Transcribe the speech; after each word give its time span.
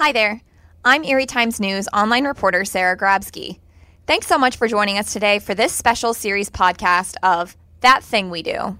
Hi 0.00 0.12
there. 0.12 0.40
I'm 0.82 1.04
Erie 1.04 1.26
Times 1.26 1.60
News 1.60 1.86
online 1.92 2.24
reporter 2.24 2.64
Sarah 2.64 2.96
Grabsky. 2.96 3.58
Thanks 4.06 4.26
so 4.26 4.38
much 4.38 4.56
for 4.56 4.66
joining 4.66 4.96
us 4.96 5.12
today 5.12 5.40
for 5.40 5.54
this 5.54 5.74
special 5.74 6.14
series 6.14 6.48
podcast 6.48 7.16
of 7.22 7.54
That 7.80 8.02
Thing 8.02 8.30
We 8.30 8.42
Do. 8.42 8.78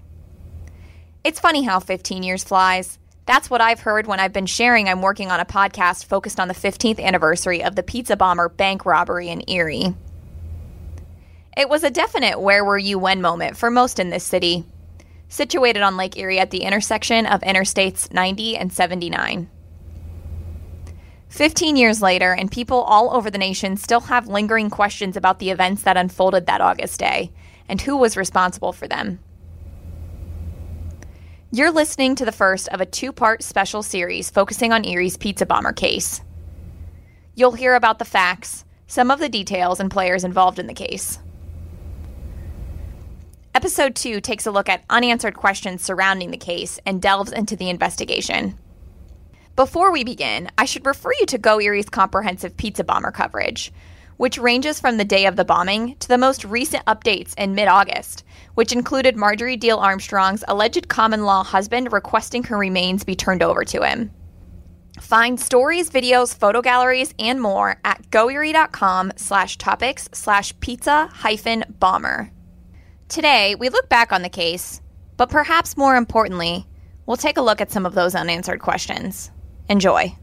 It's 1.23 1.39
funny 1.39 1.61
how 1.61 1.79
15 1.79 2.23
years 2.23 2.43
flies. 2.43 2.97
That's 3.27 3.51
what 3.51 3.61
I've 3.61 3.81
heard 3.81 4.07
when 4.07 4.19
I've 4.19 4.33
been 4.33 4.47
sharing 4.47 4.89
I'm 4.89 5.03
working 5.03 5.29
on 5.29 5.39
a 5.39 5.45
podcast 5.45 6.05
focused 6.05 6.39
on 6.39 6.47
the 6.47 6.55
15th 6.55 6.99
anniversary 6.99 7.63
of 7.63 7.75
the 7.75 7.83
Pizza 7.83 8.17
Bomber 8.17 8.49
bank 8.49 8.83
robbery 8.83 9.29
in 9.29 9.47
Erie. 9.47 9.93
It 11.55 11.69
was 11.69 11.83
a 11.83 11.91
definite 11.91 12.41
where 12.41 12.65
were 12.65 12.79
you 12.79 12.97
when 12.97 13.21
moment 13.21 13.57
for 13.57 13.69
most 13.69 13.99
in 13.99 14.09
this 14.09 14.23
city, 14.23 14.65
situated 15.29 15.83
on 15.83 15.97
Lake 15.97 16.17
Erie 16.17 16.39
at 16.39 16.49
the 16.49 16.63
intersection 16.63 17.27
of 17.27 17.41
Interstates 17.41 18.11
90 18.11 18.57
and 18.57 18.73
79. 18.73 19.51
15 21.31 21.77
years 21.77 22.01
later, 22.01 22.33
and 22.33 22.51
people 22.51 22.81
all 22.81 23.15
over 23.15 23.31
the 23.31 23.37
nation 23.37 23.77
still 23.77 24.01
have 24.01 24.27
lingering 24.27 24.69
questions 24.69 25.15
about 25.15 25.39
the 25.39 25.49
events 25.49 25.83
that 25.83 25.95
unfolded 25.95 26.45
that 26.45 26.59
August 26.59 26.99
day 26.99 27.31
and 27.69 27.79
who 27.79 27.95
was 27.95 28.17
responsible 28.17 28.73
for 28.73 28.85
them. 28.85 29.17
You're 31.49 31.71
listening 31.71 32.15
to 32.15 32.25
the 32.25 32.33
first 32.33 32.67
of 32.67 32.81
a 32.81 32.85
two 32.85 33.13
part 33.13 33.43
special 33.43 33.81
series 33.81 34.29
focusing 34.29 34.73
on 34.73 34.83
Erie's 34.83 35.15
Pizza 35.15 35.45
Bomber 35.45 35.71
case. 35.71 36.19
You'll 37.33 37.53
hear 37.53 37.75
about 37.75 37.97
the 37.97 38.05
facts, 38.05 38.65
some 38.87 39.09
of 39.09 39.19
the 39.19 39.29
details, 39.29 39.79
and 39.79 39.89
players 39.89 40.25
involved 40.25 40.59
in 40.59 40.67
the 40.67 40.73
case. 40.73 41.17
Episode 43.55 43.95
2 43.95 44.19
takes 44.19 44.45
a 44.45 44.51
look 44.51 44.67
at 44.67 44.83
unanswered 44.89 45.37
questions 45.37 45.81
surrounding 45.81 46.31
the 46.31 46.37
case 46.37 46.77
and 46.85 47.01
delves 47.01 47.31
into 47.31 47.55
the 47.55 47.69
investigation. 47.69 48.57
Before 49.61 49.91
we 49.91 50.03
begin, 50.03 50.49
I 50.57 50.65
should 50.65 50.87
refer 50.87 51.11
you 51.19 51.27
to 51.27 51.37
Go 51.37 51.59
Erie's 51.59 51.87
comprehensive 51.87 52.57
pizza 52.57 52.83
bomber 52.83 53.11
coverage, 53.11 53.71
which 54.17 54.39
ranges 54.39 54.79
from 54.79 54.97
the 54.97 55.05
day 55.05 55.27
of 55.27 55.35
the 55.35 55.45
bombing 55.45 55.97
to 55.97 56.07
the 56.07 56.17
most 56.17 56.43
recent 56.43 56.83
updates 56.85 57.35
in 57.37 57.53
mid 57.53 57.67
August, 57.67 58.23
which 58.55 58.71
included 58.71 59.15
Marjorie 59.15 59.59
Diehl 59.59 59.77
Armstrong's 59.77 60.43
alleged 60.47 60.87
common 60.87 61.25
law 61.25 61.43
husband 61.43 61.93
requesting 61.93 62.41
her 62.41 62.57
remains 62.57 63.03
be 63.03 63.15
turned 63.15 63.43
over 63.43 63.63
to 63.65 63.83
him. 63.83 64.09
Find 64.99 65.39
stories, 65.39 65.91
videos, 65.91 66.35
photo 66.35 66.63
galleries, 66.63 67.13
and 67.19 67.39
more 67.39 67.79
at 67.85 68.09
goerie.com 68.09 69.13
slash 69.15 69.59
topics 69.59 70.09
slash 70.11 70.59
pizza 70.59 71.07
hyphen 71.13 71.65
bomber. 71.77 72.31
Today, 73.09 73.53
we 73.53 73.69
look 73.69 73.89
back 73.89 74.11
on 74.11 74.23
the 74.23 74.29
case, 74.29 74.81
but 75.17 75.29
perhaps 75.29 75.77
more 75.77 75.97
importantly, 75.97 76.65
we'll 77.05 77.15
take 77.15 77.37
a 77.37 77.43
look 77.43 77.61
at 77.61 77.69
some 77.69 77.85
of 77.85 77.93
those 77.93 78.15
unanswered 78.15 78.59
questions. 78.59 79.29
Enjoy. 79.71 80.13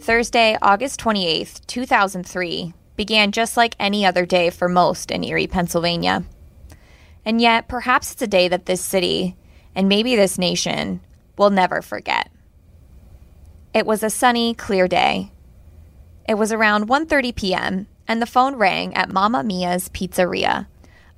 Thursday, 0.00 0.58
August 0.60 1.00
28th, 1.00 1.66
2003, 1.66 2.74
began 2.94 3.32
just 3.32 3.56
like 3.56 3.74
any 3.80 4.04
other 4.04 4.26
day 4.26 4.50
for 4.50 4.68
most 4.68 5.10
in 5.10 5.24
Erie, 5.24 5.46
Pennsylvania. 5.46 6.24
And 7.24 7.40
yet, 7.40 7.68
perhaps 7.68 8.12
it's 8.12 8.20
a 8.20 8.26
day 8.26 8.48
that 8.48 8.66
this 8.66 8.84
city, 8.84 9.34
and 9.74 9.88
maybe 9.88 10.14
this 10.14 10.36
nation, 10.36 11.00
will 11.38 11.48
never 11.48 11.80
forget. 11.80 12.30
It 13.72 13.86
was 13.86 14.02
a 14.02 14.10
sunny, 14.10 14.52
clear 14.52 14.86
day, 14.86 15.30
it 16.26 16.34
was 16.34 16.52
around 16.52 16.88
1:30 16.88 17.34
p.m. 17.34 17.86
and 18.08 18.20
the 18.20 18.26
phone 18.26 18.56
rang 18.56 18.94
at 18.94 19.12
Mamma 19.12 19.42
Mia's 19.42 19.88
Pizzeria, 19.88 20.66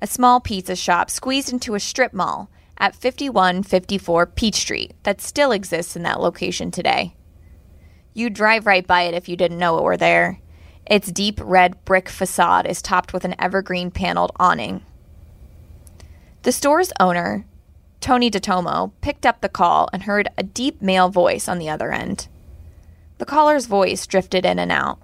a 0.01 0.07
small 0.07 0.39
pizza 0.39 0.75
shop 0.75 1.09
squeezed 1.09 1.51
into 1.51 1.75
a 1.75 1.79
strip 1.79 2.13
mall 2.13 2.49
at 2.77 2.95
5154 2.95 4.25
Peach 4.27 4.55
Street 4.55 4.93
that 5.03 5.21
still 5.21 5.51
exists 5.51 5.95
in 5.95 6.03
that 6.03 6.19
location 6.19 6.71
today. 6.71 7.15
You'd 8.13 8.33
drive 8.33 8.65
right 8.65 8.85
by 8.85 9.03
it 9.03 9.13
if 9.13 9.29
you 9.29 9.35
didn't 9.35 9.59
know 9.59 9.77
it 9.77 9.83
were 9.83 9.97
there. 9.97 10.39
Its 10.85 11.11
deep 11.11 11.39
red 11.43 11.83
brick 11.85 12.09
facade 12.09 12.65
is 12.65 12.81
topped 12.81 13.13
with 13.13 13.25
an 13.25 13.35
evergreen 13.39 13.91
paneled 13.91 14.31
awning. 14.37 14.83
The 16.43 16.51
store's 16.51 16.93
owner, 16.99 17.45
Tony 17.99 18.31
DeTomo, 18.31 18.91
picked 19.01 19.25
up 19.25 19.41
the 19.41 19.49
call 19.49 19.89
and 19.91 20.03
heard 20.03 20.29
a 20.37 20.43
deep 20.43 20.81
male 20.81 21.09
voice 21.09 21.47
on 21.47 21.59
the 21.59 21.69
other 21.69 21.91
end. 21.91 22.27
The 23.17 23.25
caller's 23.25 23.65
voice 23.65 24.05
drifted 24.05 24.45
in 24.45 24.59
and 24.59 24.71
out. 24.71 24.99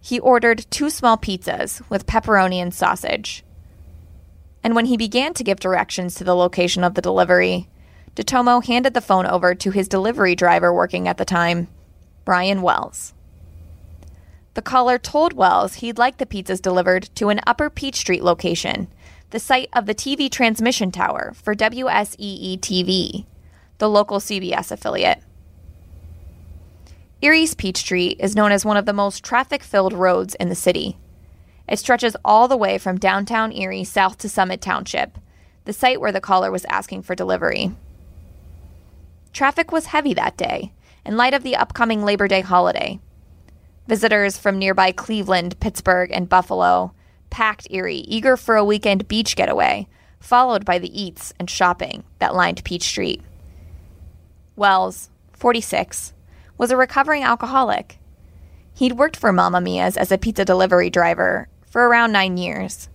He 0.00 0.20
ordered 0.20 0.66
two 0.70 0.88
small 0.88 1.16
pizzas 1.16 1.82
with 1.90 2.06
pepperoni 2.06 2.62
and 2.62 2.72
sausage. 2.72 3.44
And 4.62 4.74
when 4.74 4.86
he 4.86 4.96
began 4.96 5.34
to 5.34 5.44
give 5.44 5.58
directions 5.58 6.14
to 6.16 6.24
the 6.24 6.36
location 6.36 6.84
of 6.84 6.94
the 6.94 7.02
delivery, 7.02 7.68
DeTomo 8.14 8.64
handed 8.64 8.94
the 8.94 9.00
phone 9.00 9.26
over 9.26 9.54
to 9.54 9.70
his 9.70 9.88
delivery 9.88 10.34
driver 10.34 10.72
working 10.72 11.08
at 11.08 11.18
the 11.18 11.24
time, 11.24 11.68
Brian 12.24 12.62
Wells. 12.62 13.14
The 14.54 14.62
caller 14.62 14.96
told 14.96 15.34
Wells 15.34 15.74
he'd 15.74 15.98
like 15.98 16.16
the 16.16 16.24
pizzas 16.24 16.62
delivered 16.62 17.10
to 17.16 17.28
an 17.28 17.40
Upper 17.46 17.68
Peach 17.68 17.96
Street 17.96 18.22
location, 18.22 18.88
the 19.30 19.38
site 19.38 19.68
of 19.72 19.86
the 19.86 19.94
TV 19.94 20.30
transmission 20.30 20.90
tower 20.90 21.34
for 21.34 21.54
WSEE 21.54 22.58
TV, 22.60 23.26
the 23.78 23.90
local 23.90 24.18
CBS 24.18 24.72
affiliate. 24.72 25.22
Erie's 27.22 27.54
Peach 27.54 27.78
Street 27.78 28.18
is 28.20 28.36
known 28.36 28.52
as 28.52 28.64
one 28.64 28.76
of 28.76 28.84
the 28.84 28.92
most 28.92 29.24
traffic 29.24 29.62
filled 29.62 29.94
roads 29.94 30.34
in 30.34 30.50
the 30.50 30.54
city. 30.54 30.98
It 31.66 31.78
stretches 31.78 32.14
all 32.22 32.46
the 32.46 32.58
way 32.58 32.76
from 32.76 32.98
downtown 32.98 33.52
Erie 33.52 33.84
south 33.84 34.18
to 34.18 34.28
Summit 34.28 34.60
Township, 34.60 35.16
the 35.64 35.72
site 35.72 35.98
where 35.98 36.12
the 36.12 36.20
caller 36.20 36.50
was 36.50 36.66
asking 36.66 37.02
for 37.02 37.14
delivery. 37.14 37.72
Traffic 39.32 39.72
was 39.72 39.86
heavy 39.86 40.12
that 40.12 40.36
day, 40.36 40.72
in 41.06 41.16
light 41.16 41.32
of 41.32 41.42
the 41.42 41.56
upcoming 41.56 42.04
Labor 42.04 42.28
Day 42.28 42.42
holiday. 42.42 43.00
Visitors 43.86 44.36
from 44.36 44.58
nearby 44.58 44.92
Cleveland, 44.92 45.58
Pittsburgh, 45.58 46.10
and 46.12 46.28
Buffalo 46.28 46.92
packed 47.30 47.66
Erie, 47.70 47.96
eager 47.96 48.36
for 48.36 48.56
a 48.56 48.64
weekend 48.64 49.08
beach 49.08 49.36
getaway, 49.36 49.86
followed 50.20 50.66
by 50.66 50.78
the 50.78 51.02
eats 51.02 51.32
and 51.40 51.48
shopping 51.48 52.04
that 52.18 52.34
lined 52.34 52.62
Peach 52.62 52.84
Street. 52.84 53.22
Wells, 54.54 55.08
46, 55.32 56.12
was 56.58 56.70
a 56.70 56.76
recovering 56.76 57.22
alcoholic. 57.22 57.98
He'd 58.74 58.92
worked 58.92 59.16
for 59.16 59.32
Mamma 59.32 59.60
Mia's 59.60 59.96
as 59.96 60.12
a 60.12 60.18
pizza 60.18 60.44
delivery 60.44 60.90
driver 60.90 61.48
for 61.64 61.88
around 61.88 62.12
nine 62.12 62.36
years. 62.36 62.88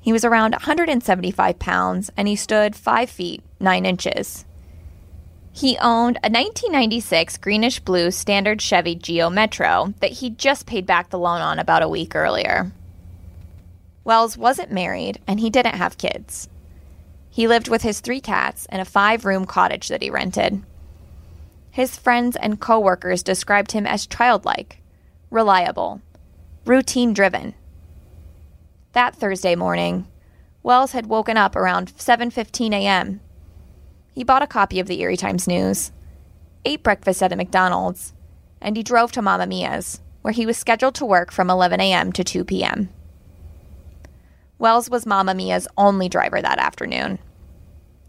He 0.00 0.12
was 0.12 0.24
around 0.24 0.52
175 0.52 1.58
pounds 1.58 2.10
and 2.16 2.28
he 2.28 2.36
stood 2.36 2.76
5 2.76 3.08
feet 3.08 3.42
9 3.60 3.86
inches. 3.86 4.44
He 5.52 5.78
owned 5.78 6.16
a 6.16 6.28
1996 6.28 7.38
greenish 7.38 7.80
blue 7.80 8.10
standard 8.10 8.60
Chevy 8.60 8.96
Geo 8.96 9.30
Metro 9.30 9.94
that 10.00 10.12
he'd 10.12 10.36
just 10.36 10.66
paid 10.66 10.84
back 10.84 11.10
the 11.10 11.18
loan 11.18 11.40
on 11.40 11.58
about 11.58 11.82
a 11.82 11.88
week 11.88 12.14
earlier. 12.14 12.72
Wells 14.02 14.36
wasn't 14.36 14.72
married 14.72 15.20
and 15.26 15.40
he 15.40 15.48
didn't 15.48 15.76
have 15.76 15.96
kids. 15.96 16.48
He 17.30 17.48
lived 17.48 17.68
with 17.68 17.82
his 17.82 18.00
three 18.00 18.20
cats 18.20 18.66
in 18.70 18.80
a 18.80 18.84
five 18.84 19.24
room 19.24 19.46
cottage 19.46 19.88
that 19.88 20.02
he 20.02 20.10
rented. 20.10 20.62
His 21.74 21.96
friends 21.96 22.36
and 22.36 22.60
coworkers 22.60 23.24
described 23.24 23.72
him 23.72 23.84
as 23.84 24.06
childlike, 24.06 24.80
reliable, 25.28 26.00
routine 26.64 27.12
driven. 27.12 27.52
That 28.92 29.16
Thursday 29.16 29.56
morning, 29.56 30.06
Wells 30.62 30.92
had 30.92 31.06
woken 31.06 31.36
up 31.36 31.56
around 31.56 31.92
7:15 31.96 32.72
a.m. 32.72 33.20
He 34.12 34.22
bought 34.22 34.44
a 34.44 34.46
copy 34.46 34.78
of 34.78 34.86
the 34.86 35.00
Erie 35.00 35.16
Times 35.16 35.48
News, 35.48 35.90
ate 36.64 36.84
breakfast 36.84 37.20
at 37.24 37.32
a 37.32 37.36
McDonald's, 37.36 38.12
and 38.60 38.76
he 38.76 38.84
drove 38.84 39.10
to 39.10 39.20
Mamma 39.20 39.48
Mia's, 39.48 40.00
where 40.22 40.30
he 40.30 40.46
was 40.46 40.56
scheduled 40.56 40.94
to 40.94 41.04
work 41.04 41.32
from 41.32 41.50
11 41.50 41.80
a.m. 41.80 42.12
to 42.12 42.22
2 42.22 42.44
p.m. 42.44 42.88
Wells 44.60 44.88
was 44.88 45.06
Mamma 45.06 45.34
Mia's 45.34 45.66
only 45.76 46.08
driver 46.08 46.40
that 46.40 46.60
afternoon. 46.60 47.18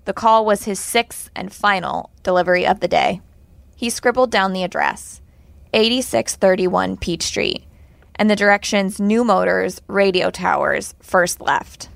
The 0.03 0.13
call 0.13 0.45
was 0.45 0.65
his 0.65 0.79
sixth 0.79 1.31
and 1.35 1.51
final 1.51 2.11
delivery 2.21 2.67
of 2.67 2.79
the 2.79 2.87
day. 2.87 3.21
He 3.75 3.89
scribbled 3.89 4.31
down 4.31 4.53
the 4.53 4.63
address 4.63 5.21
8631 5.73 6.97
Peach 6.97 7.23
Street 7.23 7.65
and 8.15 8.29
the 8.29 8.35
directions 8.35 8.99
New 8.99 9.23
Motors 9.25 9.81
Radio 9.87 10.31
Towers 10.31 10.93
first 11.01 11.41
left. 11.41 11.89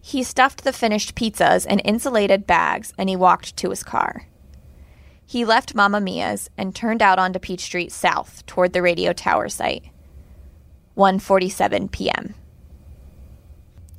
He 0.00 0.22
stuffed 0.22 0.64
the 0.64 0.72
finished 0.72 1.14
pizzas 1.14 1.66
in 1.66 1.80
insulated 1.80 2.46
bags 2.46 2.94
and 2.96 3.10
he 3.10 3.16
walked 3.16 3.56
to 3.58 3.68
his 3.68 3.82
car. 3.82 4.26
He 5.26 5.44
left 5.44 5.74
Mamma 5.74 6.00
Mia's 6.00 6.48
and 6.56 6.74
turned 6.74 7.02
out 7.02 7.18
onto 7.18 7.38
Peach 7.38 7.60
Street 7.60 7.92
south 7.92 8.46
toward 8.46 8.72
the 8.72 8.80
radio 8.80 9.12
tower 9.12 9.50
site. 9.50 9.84
1:47 10.96 11.92
p.m. 11.92 12.34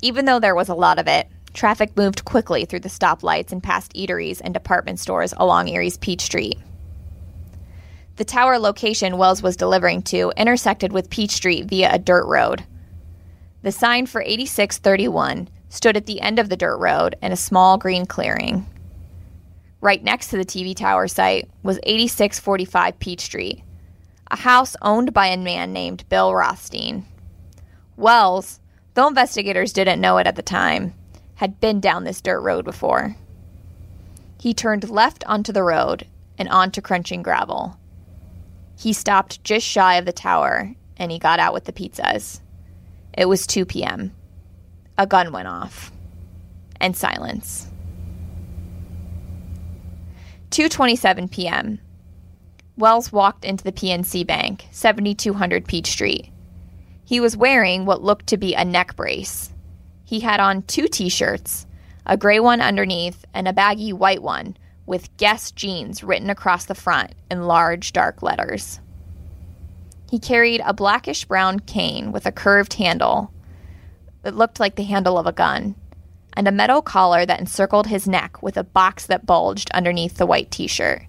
Even 0.02 0.24
though 0.24 0.40
there 0.40 0.56
was 0.56 0.68
a 0.68 0.74
lot 0.74 0.98
of 0.98 1.06
it, 1.06 1.28
traffic 1.54 1.96
moved 1.96 2.24
quickly 2.24 2.64
through 2.64 2.80
the 2.80 2.88
stoplights 2.88 3.52
and 3.52 3.62
past 3.62 3.94
eateries 3.94 4.40
and 4.42 4.52
department 4.52 4.98
stores 4.98 5.32
along 5.36 5.70
Erie's 5.70 5.96
Peach 5.98 6.22
Street. 6.22 6.58
The 8.20 8.26
tower 8.26 8.58
location 8.58 9.16
Wells 9.16 9.42
was 9.42 9.56
delivering 9.56 10.02
to 10.02 10.30
intersected 10.36 10.92
with 10.92 11.08
Peach 11.08 11.30
Street 11.30 11.64
via 11.64 11.90
a 11.90 11.98
dirt 11.98 12.26
road. 12.26 12.64
The 13.62 13.72
sign 13.72 14.04
for 14.04 14.20
8631 14.20 15.48
stood 15.70 15.96
at 15.96 16.04
the 16.04 16.20
end 16.20 16.38
of 16.38 16.50
the 16.50 16.56
dirt 16.58 16.76
road 16.76 17.16
in 17.22 17.32
a 17.32 17.36
small 17.36 17.78
green 17.78 18.04
clearing. 18.04 18.66
Right 19.80 20.04
next 20.04 20.28
to 20.28 20.36
the 20.36 20.44
TV 20.44 20.76
tower 20.76 21.08
site 21.08 21.48
was 21.62 21.80
8645 21.82 22.98
Peach 22.98 23.22
Street, 23.22 23.64
a 24.30 24.36
house 24.36 24.76
owned 24.82 25.14
by 25.14 25.28
a 25.28 25.38
man 25.38 25.72
named 25.72 26.06
Bill 26.10 26.34
Rothstein. 26.34 27.06
Wells, 27.96 28.60
though 28.92 29.08
investigators 29.08 29.72
didn't 29.72 29.98
know 29.98 30.18
it 30.18 30.26
at 30.26 30.36
the 30.36 30.42
time, 30.42 30.92
had 31.36 31.58
been 31.58 31.80
down 31.80 32.04
this 32.04 32.20
dirt 32.20 32.42
road 32.42 32.66
before. 32.66 33.16
He 34.38 34.52
turned 34.52 34.90
left 34.90 35.24
onto 35.24 35.52
the 35.52 35.62
road 35.62 36.06
and 36.36 36.50
onto 36.50 36.82
crunching 36.82 37.22
gravel. 37.22 37.79
He 38.80 38.94
stopped 38.94 39.44
just 39.44 39.66
shy 39.66 39.96
of 39.96 40.06
the 40.06 40.12
tower 40.12 40.74
and 40.96 41.12
he 41.12 41.18
got 41.18 41.38
out 41.38 41.52
with 41.52 41.64
the 41.64 41.72
pizzas. 41.72 42.40
It 43.12 43.28
was 43.28 43.46
2 43.46 43.66
p.m. 43.66 44.14
A 44.96 45.06
gun 45.06 45.32
went 45.32 45.48
off. 45.48 45.92
And 46.80 46.96
silence. 46.96 47.68
2:27 50.48 51.30
p.m. 51.30 51.78
Wells 52.78 53.12
walked 53.12 53.44
into 53.44 53.62
the 53.62 53.70
PNC 53.70 54.26
Bank, 54.26 54.64
7200 54.70 55.66
Peach 55.66 55.88
Street. 55.88 56.30
He 57.04 57.20
was 57.20 57.36
wearing 57.36 57.84
what 57.84 58.02
looked 58.02 58.28
to 58.28 58.38
be 58.38 58.54
a 58.54 58.64
neck 58.64 58.96
brace. 58.96 59.52
He 60.06 60.20
had 60.20 60.40
on 60.40 60.62
two 60.62 60.88
t-shirts, 60.88 61.66
a 62.06 62.16
gray 62.16 62.40
one 62.40 62.62
underneath 62.62 63.26
and 63.34 63.46
a 63.46 63.52
baggy 63.52 63.92
white 63.92 64.22
one 64.22 64.56
with 64.90 65.16
Guess 65.18 65.52
Jeans 65.52 66.02
written 66.02 66.30
across 66.30 66.64
the 66.64 66.74
front 66.74 67.14
in 67.30 67.44
large 67.44 67.92
dark 67.92 68.24
letters. 68.24 68.80
He 70.10 70.18
carried 70.18 70.60
a 70.64 70.74
blackish 70.74 71.24
brown 71.26 71.60
cane 71.60 72.10
with 72.10 72.26
a 72.26 72.32
curved 72.32 72.74
handle 72.74 73.32
that 74.22 74.34
looked 74.34 74.58
like 74.58 74.74
the 74.74 74.82
handle 74.82 75.16
of 75.16 75.28
a 75.28 75.32
gun, 75.32 75.76
and 76.36 76.48
a 76.48 76.52
metal 76.52 76.82
collar 76.82 77.24
that 77.24 77.38
encircled 77.38 77.86
his 77.86 78.08
neck 78.08 78.42
with 78.42 78.56
a 78.56 78.64
box 78.64 79.06
that 79.06 79.24
bulged 79.24 79.70
underneath 79.70 80.16
the 80.16 80.26
white 80.26 80.50
t 80.50 80.66
shirt. 80.66 81.02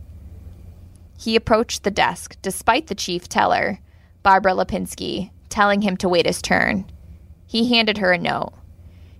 He 1.17 1.35
approached 1.35 1.83
the 1.83 1.89
desk 1.89 2.37
despite 2.43 2.85
the 2.85 2.93
chief 2.93 3.27
teller, 3.27 3.79
Barbara 4.21 4.53
Lipinski, 4.53 5.31
telling 5.49 5.81
him 5.81 5.97
to 5.97 6.09
wait 6.09 6.27
his 6.27 6.43
turn. 6.43 6.85
He 7.47 7.73
handed 7.73 7.97
her 7.97 8.11
a 8.13 8.19
note. 8.19 8.53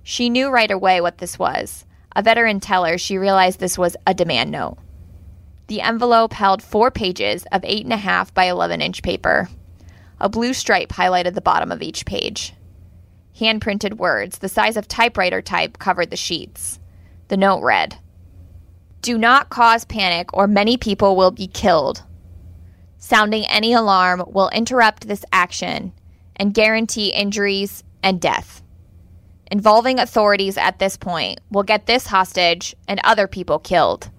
She 0.04 0.30
knew 0.30 0.50
right 0.50 0.70
away 0.70 1.02
what 1.02 1.18
this 1.18 1.40
was. 1.40 1.84
A 2.16 2.22
veteran 2.22 2.60
teller, 2.60 2.98
she 2.98 3.18
realized 3.18 3.60
this 3.60 3.78
was 3.78 3.96
a 4.06 4.14
demand 4.14 4.52
note. 4.52 4.78
The 5.68 5.82
envelope 5.82 6.34
held 6.34 6.62
four 6.62 6.92
pages 6.92 7.46
of 7.52 7.62
8.5 7.62 8.34
by 8.34 8.46
11 8.46 8.82
inch 8.82 9.02
paper. 9.02 9.48
A 10.20 10.28
blue 10.28 10.54
stripe 10.54 10.90
highlighted 10.90 11.34
the 11.34 11.42
bottom 11.42 11.72
of 11.72 11.82
each 11.82 12.06
page. 12.06 12.54
Hand 13.40 13.62
printed 13.62 13.98
words, 13.98 14.40
the 14.40 14.50
size 14.50 14.76
of 14.76 14.88
typewriter 14.88 15.42
type, 15.42 15.80
covered 15.80 16.10
the 16.10 16.18
sheets. 16.18 16.80
The 17.30 17.38
note 17.38 17.62
read 17.62 17.98
Do 19.02 19.18
not 19.18 19.50
cause 19.50 19.86
panic, 19.86 20.34
or 20.34 20.48
many 20.48 20.76
people 20.76 21.16
will 21.16 21.32
be 21.32 21.48
killed. 21.48 22.04
Sounding 22.98 23.46
any 23.46 23.74
alarm 23.74 24.24
will 24.28 24.50
interrupt 24.50 25.08
this 25.08 25.26
action 25.32 25.94
and 26.36 26.54
guarantee 26.54 27.14
injuries 27.14 27.84
and 28.04 28.20
death. 28.20 28.61
Involving 29.52 30.00
authorities 30.00 30.58
at 30.58 30.80
this 30.80 30.96
point 30.96 31.42
will 31.52 31.64
get 31.64 31.86
this 31.86 32.08
hostage 32.08 32.74
and 32.88 33.02
other 33.04 33.28
people 33.28 33.60
killed. 33.60 34.10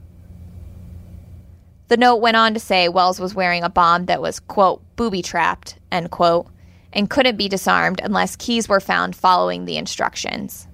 The 1.88 1.96
note 1.96 2.16
went 2.16 2.36
on 2.36 2.52
to 2.52 2.60
say 2.60 2.88
Wells 2.90 3.18
was 3.18 3.34
wearing 3.34 3.64
a 3.64 3.70
bomb 3.70 4.06
that 4.06 4.20
was, 4.20 4.40
quote, 4.40 4.82
booby 4.94 5.22
trapped, 5.22 5.78
end 5.90 6.10
quote, 6.10 6.48
and 6.92 7.08
couldn't 7.08 7.36
be 7.36 7.48
disarmed 7.48 8.00
unless 8.04 8.36
keys 8.36 8.68
were 8.68 8.80
found 8.80 9.16
following 9.16 9.64
the 9.64 9.78
instructions. 9.78 10.68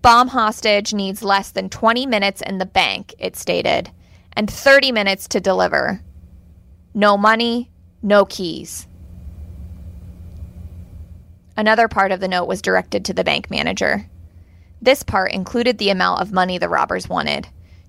Bomb 0.00 0.28
hostage 0.28 0.94
needs 0.94 1.22
less 1.22 1.50
than 1.50 1.68
20 1.68 2.06
minutes 2.06 2.40
in 2.40 2.56
the 2.56 2.66
bank, 2.66 3.14
it 3.18 3.36
stated, 3.36 3.90
and 4.32 4.50
30 4.50 4.90
minutes 4.90 5.28
to 5.28 5.40
deliver. 5.40 6.00
No 6.94 7.18
money, 7.18 7.70
no 8.02 8.24
keys. 8.24 8.88
Another 11.56 11.88
part 11.88 12.12
of 12.12 12.20
the 12.20 12.28
note 12.28 12.46
was 12.46 12.62
directed 12.62 13.04
to 13.04 13.12
the 13.12 13.24
bank 13.24 13.50
manager. 13.50 14.06
This 14.80 15.02
part 15.02 15.32
included 15.32 15.78
the 15.78 15.90
amount 15.90 16.20
of 16.20 16.32
money 16.32 16.58
the 16.58 16.68
robbers 16.68 17.08
wanted 17.08 17.48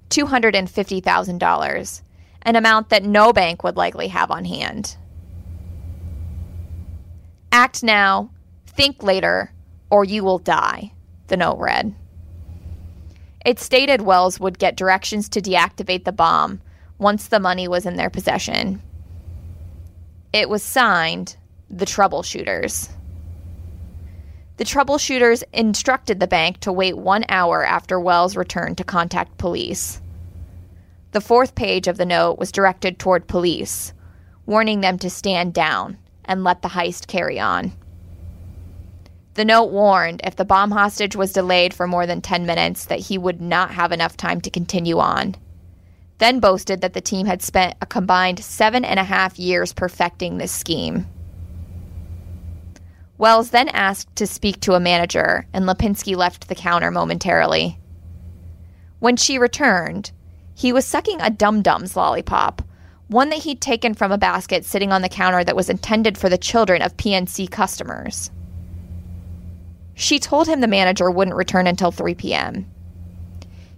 $250,000, 0.10 2.02
an 2.44 2.56
amount 2.56 2.90
that 2.90 3.04
no 3.04 3.34
bank 3.34 3.64
would 3.64 3.78
likely 3.78 4.10
have 4.10 4.30
on 4.30 4.46
hand. 4.46 4.96
Act 7.52 7.84
now, 7.84 8.30
think 8.68 9.02
later, 9.02 9.52
or 9.90 10.04
you 10.04 10.24
will 10.24 10.40
die, 10.40 10.92
the 11.28 11.38
note 11.38 11.58
read. 11.58 11.96
It 13.46 13.60
stated 13.60 14.02
Wells 14.02 14.40
would 14.40 14.60
get 14.60 14.78
directions 14.78 15.30
to 15.30 15.42
deactivate 15.42 16.06
the 16.06 16.12
bomb 16.12 16.62
once 16.98 17.28
the 17.28 17.40
money 17.40 17.68
was 17.68 17.86
in 17.86 17.96
their 17.96 18.10
possession. 18.10 18.82
It 20.32 20.50
was 20.50 20.64
signed 20.64 21.38
the 21.70 21.86
troubleshooters. 21.86 22.90
The 24.58 24.66
troubleshooters 24.66 25.44
instructed 25.52 26.20
the 26.20 26.28
bank 26.28 26.60
to 26.60 26.72
wait 26.72 26.98
one 26.98 27.26
hour 27.28 27.66
after 27.66 28.00
Wells 28.00 28.36
returned 28.36 28.78
to 28.78 28.84
contact 28.84 29.38
police. 29.40 30.00
The 31.12 31.22
fourth 31.22 31.56
page 31.56 31.88
of 31.88 31.98
the 31.98 32.06
note 32.06 32.38
was 32.38 32.52
directed 32.52 33.00
toward 33.00 33.28
police, 33.28 33.94
warning 34.46 34.82
them 34.82 35.00
to 35.00 35.10
stand 35.10 35.54
down 35.54 35.98
and 36.26 36.44
let 36.44 36.62
the 36.62 36.70
heist 36.70 37.08
carry 37.08 37.40
on. 37.40 37.72
The 39.34 39.46
note 39.46 39.72
warned 39.72 40.22
if 40.24 40.36
the 40.36 40.46
bomb 40.46 40.70
hostage 40.70 41.16
was 41.16 41.34
delayed 41.34 41.74
for 41.74 41.88
more 41.88 42.06
than 42.06 42.22
10 42.22 42.46
minutes 42.46 42.86
that 42.86 43.00
he 43.00 43.18
would 43.18 43.42
not 43.42 43.72
have 43.72 43.92
enough 43.92 44.16
time 44.16 44.40
to 44.42 44.52
continue 44.52 45.00
on. 45.00 45.36
Then 46.20 46.40
boasted 46.40 46.82
that 46.82 46.94
the 46.94 47.02
team 47.02 47.26
had 47.26 47.42
spent 47.42 47.76
a 47.82 47.88
combined 47.88 48.40
seven 48.40 48.86
and 48.86 49.00
a 49.00 49.04
half 49.04 49.40
years 49.40 49.74
perfecting 49.74 50.38
this 50.38 50.52
scheme. 50.52 51.08
Wells 53.18 53.52
then 53.52 53.70
asked 53.70 54.16
to 54.16 54.26
speak 54.26 54.60
to 54.62 54.74
a 54.74 54.80
manager, 54.80 55.46
and 55.54 55.66
Lipinski 55.66 56.16
left 56.16 56.48
the 56.48 56.56
counter 56.56 56.90
momentarily. 56.90 57.78
When 59.00 59.18
she 59.18 59.38
returned, 59.38 60.12
he 60.56 60.74
was 60.74 60.86
sucking 60.86 61.22
a 61.22 61.30
Dum 61.30 61.62
Dums 61.62 61.96
lollipop, 61.96 62.64
one 63.08 63.30
that 63.30 63.44
he'd 63.44 63.62
taken 63.62 63.94
from 63.94 64.12
a 64.12 64.18
basket 64.18 64.66
sitting 64.66 64.92
on 64.92 65.04
the 65.04 65.10
counter 65.10 65.44
that 65.44 65.56
was 65.56 65.70
intended 65.70 66.18
for 66.18 66.30
the 66.30 66.38
children 66.38 66.82
of 66.82 66.98
PNC 66.98 67.52
customers. 67.52 68.32
She 69.94 70.20
told 70.20 70.48
him 70.48 70.62
the 70.62 70.68
manager 70.68 71.12
wouldn't 71.12 71.38
return 71.38 71.68
until 71.68 71.92
3 71.92 72.16
p.m. 72.16 72.66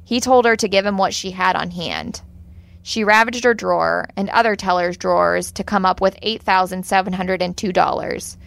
He 0.06 0.22
told 0.22 0.46
her 0.46 0.56
to 0.56 0.70
give 0.70 0.86
him 0.86 0.98
what 0.98 1.14
she 1.14 1.32
had 1.32 1.58
on 1.58 1.72
hand. 1.72 2.22
She 2.84 3.04
ravaged 3.04 3.44
her 3.44 3.54
drawer 3.54 4.08
and 4.16 4.30
other 4.30 4.56
tellers' 4.56 4.96
drawers 4.96 5.52
to 5.54 5.64
come 5.64 5.86
up 5.86 6.00
with 6.00 6.18
$8,702, 6.22 8.38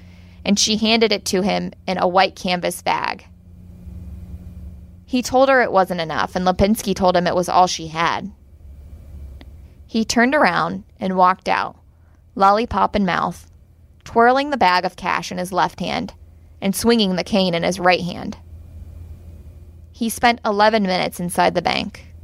and 0.48 0.58
she 0.58 0.78
handed 0.78 1.12
it 1.12 1.26
to 1.26 1.42
him 1.42 1.70
in 1.86 1.98
a 1.98 2.08
white 2.08 2.34
canvas 2.34 2.80
bag. 2.80 3.26
He 5.04 5.20
told 5.20 5.50
her 5.50 5.60
it 5.60 5.70
wasn't 5.70 6.00
enough, 6.00 6.34
and 6.34 6.46
Lipinski 6.46 6.94
told 6.94 7.14
him 7.14 7.26
it 7.26 7.34
was 7.34 7.50
all 7.50 7.66
she 7.66 7.88
had. 7.88 8.32
He 9.86 10.06
turned 10.06 10.34
around 10.34 10.84
and 10.98 11.18
walked 11.18 11.50
out, 11.50 11.76
lollipop 12.34 12.96
in 12.96 13.04
mouth, 13.04 13.50
twirling 14.04 14.48
the 14.48 14.56
bag 14.56 14.86
of 14.86 14.96
cash 14.96 15.30
in 15.30 15.36
his 15.36 15.52
left 15.52 15.80
hand 15.80 16.14
and 16.62 16.74
swinging 16.74 17.16
the 17.16 17.24
cane 17.24 17.52
in 17.52 17.62
his 17.62 17.78
right 17.78 18.00
hand. 18.00 18.38
He 19.92 20.08
spent 20.08 20.40
11 20.46 20.82
minutes 20.82 21.20
inside 21.20 21.54
the 21.54 21.60
bank. 21.60 22.14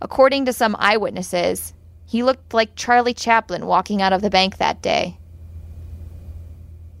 According 0.00 0.46
to 0.46 0.54
some 0.54 0.74
eyewitnesses, 0.78 1.74
he 2.06 2.22
looked 2.22 2.54
like 2.54 2.76
Charlie 2.76 3.12
Chaplin 3.12 3.66
walking 3.66 4.00
out 4.00 4.14
of 4.14 4.22
the 4.22 4.30
bank 4.30 4.56
that 4.56 4.80
day. 4.80 5.18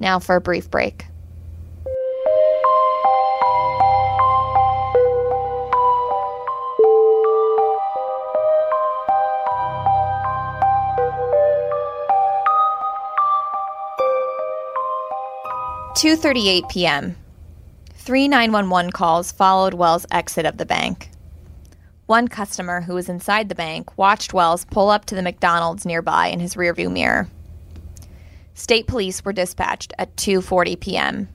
Now 0.00 0.18
for 0.18 0.36
a 0.36 0.40
brief 0.40 0.70
break. 0.70 1.06
Two 15.96 16.16
thirty-eight 16.16 16.68
p.m. 16.68 17.16
Three 17.94 18.28
911 18.28 18.90
calls 18.92 19.32
followed 19.32 19.72
Wells' 19.72 20.04
exit 20.10 20.44
of 20.44 20.58
the 20.58 20.66
bank. 20.66 21.08
One 22.04 22.28
customer 22.28 22.82
who 22.82 22.92
was 22.94 23.08
inside 23.08 23.48
the 23.48 23.54
bank 23.54 23.96
watched 23.96 24.34
Wells 24.34 24.66
pull 24.66 24.90
up 24.90 25.06
to 25.06 25.14
the 25.14 25.22
McDonald's 25.22 25.86
nearby 25.86 26.26
in 26.26 26.40
his 26.40 26.56
rearview 26.56 26.92
mirror. 26.92 27.28
State 28.54 28.86
police 28.86 29.24
were 29.24 29.32
dispatched 29.32 29.92
at 29.98 30.16
2:40 30.16 30.78
p.m. 30.78 31.28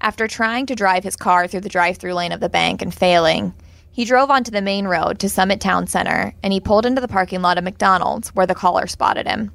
After 0.00 0.28
trying 0.28 0.66
to 0.66 0.74
drive 0.74 1.02
his 1.02 1.16
car 1.16 1.48
through 1.48 1.62
the 1.62 1.68
drive-through 1.68 2.14
lane 2.14 2.32
of 2.32 2.40
the 2.40 2.48
bank 2.48 2.80
and 2.80 2.94
failing, 2.94 3.54
He 3.90 4.04
drove 4.04 4.30
onto 4.30 4.50
the 4.50 4.60
main 4.60 4.86
road 4.86 5.18
to 5.20 5.28
Summit 5.28 5.60
Town 5.60 5.86
Center 5.86 6.34
and 6.42 6.52
he 6.52 6.60
pulled 6.60 6.84
into 6.84 7.00
the 7.00 7.08
parking 7.08 7.42
lot 7.42 7.58
of 7.58 7.64
McDonald's 7.64 8.34
where 8.34 8.46
the 8.46 8.54
caller 8.54 8.86
spotted 8.86 9.26
him. 9.26 9.52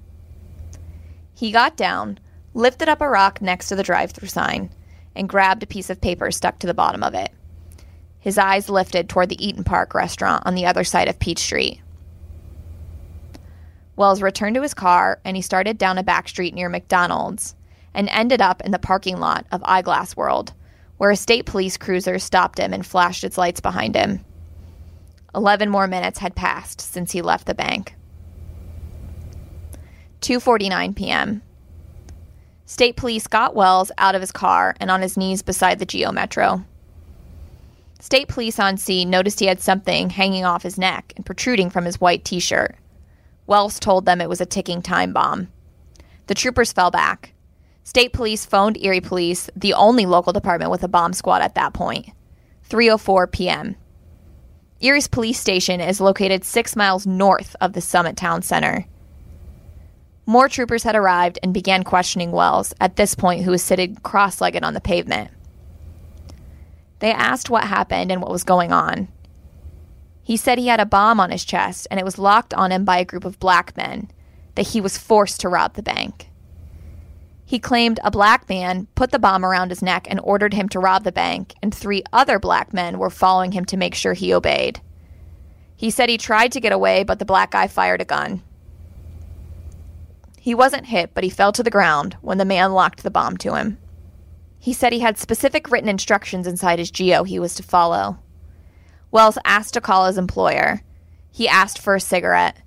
He 1.33 1.51
got 1.51 1.77
down, 1.77 2.19
lifted 2.53 2.89
up 2.89 3.01
a 3.01 3.09
rock 3.09 3.41
next 3.41 3.67
to 3.69 3.75
the 3.75 3.83
drive 3.83 4.11
through 4.11 4.29
sign, 4.29 4.69
and 5.15 5.27
grabbed 5.27 5.63
a 5.63 5.67
piece 5.67 5.89
of 5.89 6.01
paper 6.01 6.31
stuck 6.31 6.59
to 6.59 6.67
the 6.67 6.73
bottom 6.73 7.03
of 7.03 7.13
it. 7.13 7.31
His 8.19 8.37
eyes 8.37 8.69
lifted 8.69 9.07
toward 9.07 9.29
the 9.29 9.37
Eat'n 9.37 9.65
Park 9.65 9.93
restaurant 9.93 10.43
on 10.45 10.55
the 10.55 10.65
other 10.65 10.83
side 10.83 11.07
of 11.07 11.19
Peach 11.19 11.39
Street. 11.39 11.81
Wells 13.99 14.21
returned 14.21 14.55
to 14.55 14.61
his 14.61 14.73
car 14.73 15.19
and 15.25 15.35
he 15.35 15.41
started 15.41 15.77
down 15.77 15.97
a 15.97 16.03
back 16.03 16.29
street 16.29 16.53
near 16.53 16.69
McDonald's 16.69 17.53
and 17.93 18.07
ended 18.07 18.41
up 18.41 18.61
in 18.61 18.71
the 18.71 18.79
parking 18.79 19.19
lot 19.19 19.45
of 19.51 19.61
Eyeglass 19.65 20.15
World, 20.15 20.53
where 20.95 21.11
a 21.11 21.17
state 21.17 21.45
police 21.45 21.75
cruiser 21.75 22.17
stopped 22.17 22.59
him 22.59 22.71
and 22.71 22.85
flashed 22.85 23.25
its 23.25 23.37
lights 23.37 23.59
behind 23.59 23.95
him. 23.95 24.23
Eleven 25.35 25.69
more 25.69 25.85
minutes 25.85 26.19
had 26.19 26.33
passed 26.33 26.79
since 26.79 27.11
he 27.11 27.21
left 27.21 27.45
the 27.45 27.53
bank. 27.53 27.93
2:49 30.21 30.95
p.m. 30.95 31.41
State 32.65 32.95
police 32.95 33.27
got 33.27 33.53
Wells 33.53 33.91
out 33.97 34.15
of 34.15 34.21
his 34.21 34.31
car 34.31 34.77
and 34.79 34.89
on 34.89 35.01
his 35.01 35.17
knees 35.17 35.41
beside 35.41 35.77
the 35.77 35.85
Geo 35.85 36.13
Metro. 36.13 36.63
State 37.99 38.29
police 38.29 38.59
on 38.59 38.77
scene 38.77 39.09
noticed 39.09 39.41
he 39.41 39.47
had 39.47 39.59
something 39.59 40.09
hanging 40.09 40.45
off 40.45 40.63
his 40.63 40.77
neck 40.77 41.11
and 41.17 41.25
protruding 41.25 41.69
from 41.69 41.83
his 41.83 41.99
white 41.99 42.23
t-shirt. 42.23 42.77
Wells 43.49 43.79
told 43.79 44.05
them 44.05 44.21
it 44.21 44.29
was 44.29 44.41
a 44.41 44.45
ticking 44.45 44.83
time 44.83 45.11
bomb. 45.11 45.47
The 46.27 46.35
troopers 46.35 46.71
fell 46.71 46.91
back. 46.91 47.33
State 47.83 48.13
police 48.13 48.45
phoned 48.45 48.77
Erie 48.77 49.01
Police, 49.01 49.49
the 49.55 49.73
only 49.73 50.05
local 50.05 50.31
department 50.31 50.69
with 50.69 50.83
a 50.83 50.87
bomb 50.87 51.13
squad 51.13 51.41
at 51.41 51.55
that 51.55 51.73
point. 51.73 52.11
3:04 52.69 53.31
p.m. 53.31 53.75
Erie's 54.79 55.07
police 55.07 55.39
station 55.39 55.81
is 55.81 55.99
located 55.99 56.45
6 56.45 56.75
miles 56.75 57.07
north 57.07 57.55
of 57.59 57.73
the 57.73 57.81
Summit 57.81 58.15
Town 58.15 58.43
Center. 58.43 58.85
More 60.27 60.47
troopers 60.47 60.83
had 60.83 60.95
arrived 60.95 61.39
and 61.41 61.51
began 61.51 61.83
questioning 61.83 62.31
Wells, 62.31 62.75
at 62.79 62.97
this 62.97 63.15
point, 63.15 63.43
who 63.43 63.51
was 63.51 63.63
sitting 63.63 63.95
cross 63.95 64.41
legged 64.41 64.63
on 64.63 64.75
the 64.75 64.79
pavement. 64.79 65.31
They 66.99 67.11
asked 67.11 67.49
what 67.49 67.63
happened 67.63 68.11
and 68.11 68.21
what 68.21 68.31
was 68.31 68.43
going 68.43 68.71
on. 68.71 69.07
He 70.29 70.37
said 70.37 70.59
he 70.59 70.67
had 70.67 70.79
a 70.79 70.85
bomb 70.85 71.19
on 71.19 71.31
his 71.31 71.43
chest 71.43 71.87
and 71.89 71.99
it 71.99 72.03
was 72.03 72.19
locked 72.19 72.53
on 72.53 72.71
him 72.71 72.85
by 72.85 72.99
a 72.99 73.03
group 73.03 73.25
of 73.25 73.39
black 73.39 73.75
men, 73.75 74.11
that 74.53 74.67
he 74.67 74.79
was 74.79 74.95
forced 74.95 75.39
to 75.39 75.49
rob 75.49 75.73
the 75.73 75.81
bank. 75.81 76.29
He 77.45 77.57
claimed 77.57 77.99
a 78.03 78.11
black 78.11 78.47
man 78.47 78.85
put 78.93 79.09
the 79.09 79.17
bomb 79.17 79.43
around 79.43 79.69
his 79.69 79.81
neck 79.81 80.05
and 80.07 80.19
ordered 80.19 80.53
him 80.53 80.69
to 80.69 80.79
rob 80.79 81.03
the 81.03 81.11
bank, 81.11 81.55
and 81.63 81.73
three 81.73 82.03
other 82.13 82.37
black 82.37 82.75
men 82.75 82.99
were 82.99 83.09
following 83.09 83.53
him 83.53 83.65
to 83.65 83.75
make 83.75 83.95
sure 83.95 84.13
he 84.13 84.31
obeyed. 84.31 84.79
He 85.75 85.89
said 85.89 86.09
he 86.09 86.17
tried 86.19 86.51
to 86.51 86.61
get 86.61 86.73
away, 86.73 87.03
but 87.03 87.17
the 87.17 87.25
black 87.25 87.49
guy 87.49 87.65
fired 87.65 87.99
a 87.99 88.05
gun. 88.05 88.43
He 90.39 90.53
wasn't 90.53 90.85
hit, 90.85 91.15
but 91.15 91.23
he 91.23 91.31
fell 91.31 91.53
to 91.53 91.63
the 91.63 91.71
ground 91.71 92.17
when 92.21 92.37
the 92.37 92.45
man 92.45 92.73
locked 92.73 93.01
the 93.01 93.09
bomb 93.09 93.37
to 93.37 93.55
him. 93.55 93.79
He 94.59 94.73
said 94.73 94.93
he 94.93 94.99
had 94.99 95.17
specific 95.17 95.71
written 95.71 95.89
instructions 95.89 96.45
inside 96.45 96.77
his 96.77 96.91
geo 96.91 97.23
he 97.23 97.39
was 97.39 97.55
to 97.55 97.63
follow. 97.63 98.19
Wells 99.11 99.37
asked 99.43 99.73
to 99.73 99.81
call 99.81 100.05
his 100.05 100.17
employer. 100.17 100.81
He 101.31 101.47
asked 101.47 101.79
for 101.79 101.95
a 101.95 102.01
cigarette, 102.01 102.57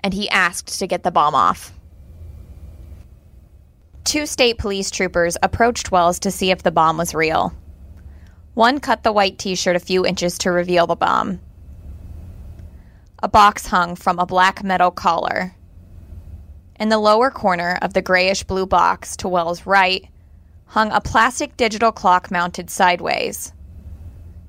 and 0.00 0.14
he 0.14 0.28
asked 0.30 0.78
to 0.78 0.86
get 0.86 1.02
the 1.02 1.10
bomb 1.10 1.34
off. 1.34 1.72
Two 4.04 4.26
state 4.26 4.58
police 4.58 4.90
troopers 4.90 5.36
approached 5.42 5.92
Wells 5.92 6.18
to 6.20 6.30
see 6.30 6.50
if 6.50 6.62
the 6.62 6.70
bomb 6.70 6.96
was 6.96 7.14
real. 7.14 7.54
One 8.54 8.80
cut 8.80 9.02
the 9.02 9.12
white 9.12 9.38
t 9.38 9.54
shirt 9.54 9.76
a 9.76 9.80
few 9.80 10.04
inches 10.04 10.38
to 10.38 10.50
reveal 10.50 10.86
the 10.86 10.96
bomb. 10.96 11.40
A 13.22 13.28
box 13.28 13.66
hung 13.66 13.94
from 13.94 14.18
a 14.18 14.26
black 14.26 14.64
metal 14.64 14.90
collar. 14.90 15.54
In 16.78 16.88
the 16.88 16.98
lower 16.98 17.30
corner 17.30 17.78
of 17.80 17.94
the 17.94 18.02
grayish 18.02 18.42
blue 18.42 18.66
box 18.66 19.16
to 19.18 19.28
Wells' 19.28 19.66
right 19.66 20.08
hung 20.66 20.90
a 20.90 21.00
plastic 21.00 21.56
digital 21.56 21.92
clock 21.92 22.30
mounted 22.30 22.70
sideways. 22.70 23.52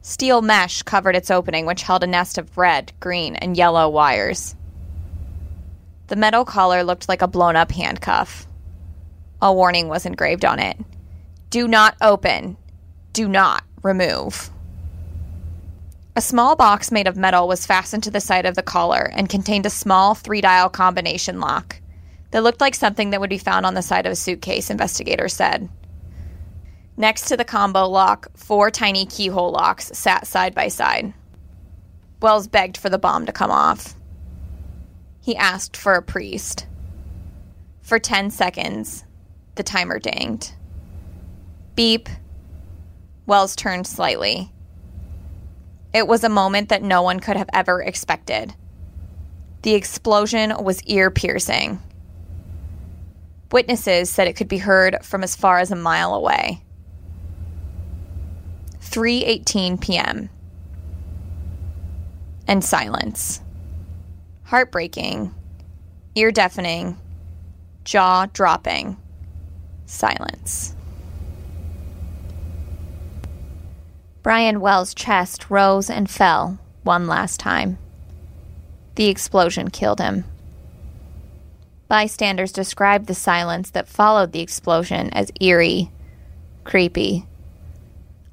Steel 0.05 0.41
mesh 0.41 0.83
covered 0.83 1.15
its 1.15 1.31
opening, 1.31 1.65
which 1.65 1.83
held 1.83 2.03
a 2.03 2.07
nest 2.07 2.37
of 2.37 2.57
red, 2.57 2.91
green, 2.99 3.37
and 3.37 3.55
yellow 3.55 3.87
wires. 3.87 4.53
The 6.07 6.17
metal 6.17 6.43
collar 6.43 6.83
looked 6.83 7.07
like 7.07 7.21
a 7.21 7.27
blown 7.27 7.55
up 7.55 7.71
handcuff. 7.71 8.45
A 9.41 9.53
warning 9.53 9.87
was 9.87 10.05
engraved 10.05 10.43
on 10.43 10.59
it 10.59 10.77
Do 11.49 11.69
not 11.69 11.95
open. 12.01 12.57
Do 13.13 13.29
not 13.29 13.63
remove. 13.81 14.49
A 16.17 16.21
small 16.21 16.57
box 16.57 16.91
made 16.91 17.07
of 17.07 17.15
metal 17.15 17.47
was 17.47 17.65
fastened 17.65 18.03
to 18.03 18.11
the 18.11 18.19
side 18.19 18.45
of 18.45 18.55
the 18.55 18.61
collar 18.61 19.09
and 19.15 19.29
contained 19.29 19.65
a 19.65 19.69
small 19.69 20.15
three 20.15 20.41
dial 20.41 20.67
combination 20.67 21.39
lock 21.39 21.79
that 22.31 22.43
looked 22.43 22.59
like 22.59 22.75
something 22.75 23.11
that 23.11 23.21
would 23.21 23.29
be 23.29 23.37
found 23.37 23.65
on 23.65 23.73
the 23.73 23.81
side 23.81 24.05
of 24.05 24.11
a 24.11 24.17
suitcase, 24.17 24.69
investigators 24.69 25.33
said. 25.33 25.69
Next 26.95 27.27
to 27.29 27.37
the 27.37 27.45
combo 27.45 27.87
lock, 27.87 28.27
four 28.35 28.69
tiny 28.69 29.05
keyhole 29.05 29.51
locks 29.51 29.87
sat 29.97 30.27
side 30.27 30.53
by 30.53 30.67
side. 30.67 31.13
Wells 32.21 32.47
begged 32.47 32.77
for 32.77 32.89
the 32.89 32.99
bomb 32.99 33.25
to 33.25 33.31
come 33.31 33.49
off. 33.49 33.95
He 35.19 35.35
asked 35.35 35.75
for 35.75 35.95
a 35.95 36.01
priest. 36.03 36.67
For 37.81 37.97
10 37.97 38.29
seconds, 38.29 39.05
the 39.55 39.63
timer 39.63 39.99
dinged. 39.99 40.53
Beep. 41.75 42.09
Wells 43.25 43.55
turned 43.55 43.87
slightly. 43.87 44.51
It 45.93 46.07
was 46.07 46.23
a 46.23 46.29
moment 46.29 46.69
that 46.69 46.83
no 46.83 47.01
one 47.01 47.19
could 47.19 47.37
have 47.37 47.49
ever 47.53 47.81
expected. 47.81 48.53
The 49.63 49.73
explosion 49.73 50.63
was 50.63 50.83
ear 50.83 51.09
piercing. 51.09 51.81
Witnesses 53.51 54.09
said 54.09 54.27
it 54.27 54.35
could 54.35 54.47
be 54.47 54.57
heard 54.57 55.03
from 55.03 55.23
as 55.23 55.35
far 55.35 55.59
as 55.59 55.71
a 55.71 55.75
mile 55.75 56.13
away. 56.13 56.63
3:18 58.93 59.81
p.m. 59.81 60.29
And 62.47 62.63
silence. 62.63 63.41
Heartbreaking, 64.43 65.33
ear 66.13 66.29
deafening, 66.29 66.99
jaw 67.83 68.27
dropping. 68.31 68.97
Silence. 69.87 70.75
Brian 74.21 74.61
Wells' 74.61 74.93
chest 74.93 75.49
rose 75.49 75.89
and 75.89 76.07
fell 76.07 76.59
one 76.83 77.07
last 77.07 77.39
time. 77.39 77.79
The 78.93 79.07
explosion 79.07 79.71
killed 79.71 80.01
him. 80.01 80.23
Bystanders 81.87 82.51
described 82.51 83.07
the 83.07 83.15
silence 83.15 83.71
that 83.71 83.87
followed 83.87 84.33
the 84.33 84.41
explosion 84.41 85.09
as 85.13 85.31
eerie, 85.41 85.91
creepy, 86.63 87.25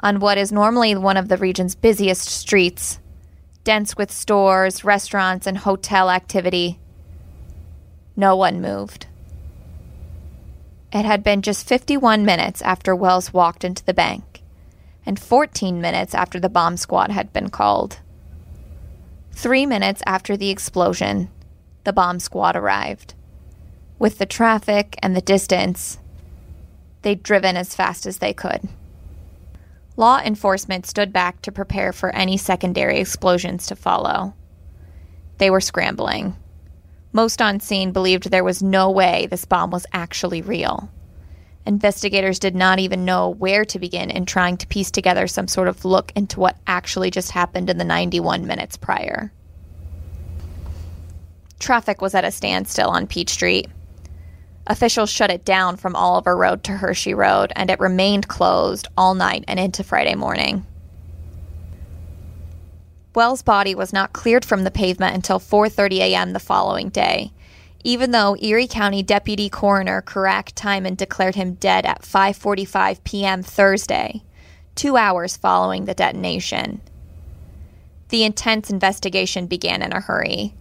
on 0.02 0.21
what 0.21 0.38
is 0.38 0.50
normally 0.50 0.95
one 0.95 1.16
of 1.16 1.28
the 1.28 1.37
region's 1.37 1.75
busiest 1.75 2.28
streets, 2.28 2.99
dense 3.64 3.97
with 3.97 4.11
stores, 4.11 4.85
restaurants, 4.85 5.47
and 5.47 5.59
hotel 5.59 6.11
activity. 6.11 6.78
No 8.16 8.35
one 8.37 8.61
moved. 8.61 9.07
It 10.92 11.04
had 11.04 11.23
been 11.23 11.42
just 11.42 11.66
51 11.66 12.25
minutes 12.25 12.62
after 12.62 12.97
Wells 12.97 13.33
walked 13.33 13.62
into 13.62 13.85
the 13.85 13.95
bank, 13.95 14.42
and 15.07 15.19
14 15.19 15.80
minutes 15.80 16.14
after 16.14 16.40
the 16.40 16.49
bomb 16.49 16.76
squad 16.76 17.11
had 17.11 17.33
been 17.33 17.50
called. 17.50 18.00
Three 19.33 19.66
minutes 19.66 20.02
after 20.07 20.37
the 20.37 20.50
explosion, 20.50 21.30
the 21.85 21.92
bomb 21.92 22.19
squad 22.19 22.57
arrived. 22.57 23.14
With 23.99 24.19
the 24.19 24.26
traffic 24.26 24.97
and 25.02 25.14
the 25.14 25.21
distance, 25.21 25.99
they'd 27.02 27.23
driven 27.23 27.57
as 27.57 27.75
fast 27.75 28.07
as 28.07 28.19
they 28.19 28.33
could. 28.33 28.69
Law 30.00 30.19
enforcement 30.19 30.87
stood 30.87 31.12
back 31.12 31.42
to 31.42 31.52
prepare 31.52 31.92
for 31.92 32.09
any 32.16 32.38
secondary 32.38 33.00
explosions 33.00 33.66
to 33.66 33.76
follow. 33.76 34.33
They 35.37 35.50
were 35.50 35.61
scrambling. 35.61 36.37
Most 37.12 37.42
on 37.42 37.61
scene 37.61 37.92
believed 37.92 38.30
there 38.30 38.42
was 38.42 38.62
no 38.62 38.90
way 38.90 39.26
this 39.26 39.45
bomb 39.45 39.71
was 39.71 39.85
actually 39.92 40.40
real. 40.40 40.90
Investigators 41.66 42.38
did 42.38 42.54
not 42.57 42.78
even 42.78 43.04
know 43.04 43.28
where 43.28 43.66
to 43.66 43.78
begin 43.78 44.09
in 44.09 44.25
trying 44.25 44.57
to 44.57 44.66
piece 44.69 44.90
together 44.90 45.26
some 45.26 45.47
sort 45.47 45.69
of 45.69 45.85
look 45.85 46.12
into 46.16 46.40
what 46.40 46.57
actually 46.66 47.11
just 47.11 47.33
happened 47.33 47.69
in 47.69 47.76
the 47.76 47.85
91 47.85 48.47
minutes 48.47 48.78
prior. 48.78 49.30
Traffic 51.59 52.00
was 52.00 52.14
at 52.14 52.25
a 52.25 52.30
standstill 52.30 52.88
on 52.88 53.07
Peach 53.07 53.28
Street. 53.28 53.69
Officials 54.70 55.10
shut 55.10 55.32
it 55.32 55.44
down 55.44 55.76
from 55.76 55.96
Oliver 55.96 56.36
Road 56.36 56.62
to 56.64 56.72
Hershey 56.72 57.12
Road, 57.12 57.52
and 57.56 57.70
it 57.70 57.80
remained 57.80 58.28
closed 58.28 58.86
all 58.96 59.14
night 59.14 59.44
and 59.48 59.58
into 59.60 59.82
Friday 59.82 60.14
morning. 60.14 60.64
Wells' 63.14 63.42
body 63.42 63.74
was 63.74 63.92
not 63.92 64.12
cleared 64.12 64.44
from 64.44 64.62
the 64.62 64.70
pavement 64.70 65.16
until 65.16 65.40
4:30 65.40 65.98
a.m. 65.98 66.32
the 66.32 66.38
following 66.38 66.88
day, 66.88 67.32
even 67.82 68.12
though 68.12 68.36
Erie 68.40 68.68
County 68.68 69.02
Deputy 69.02 69.48
Coroner 69.48 70.02
Karak 70.02 70.52
Timon 70.54 70.94
declared 70.94 71.34
him 71.34 71.54
dead 71.54 71.84
at 71.84 72.02
5:45 72.02 73.02
p.m. 73.02 73.42
Thursday, 73.42 74.22
2 74.76 74.96
hours 74.96 75.36
following 75.36 75.86
the 75.86 75.94
detonation. 75.94 76.80
the 78.10 78.24
intense 78.24 78.70
investigation 78.70 79.46
began 79.46 79.82
in 79.82 79.92
a 79.92 80.00
hurry. 80.00 80.54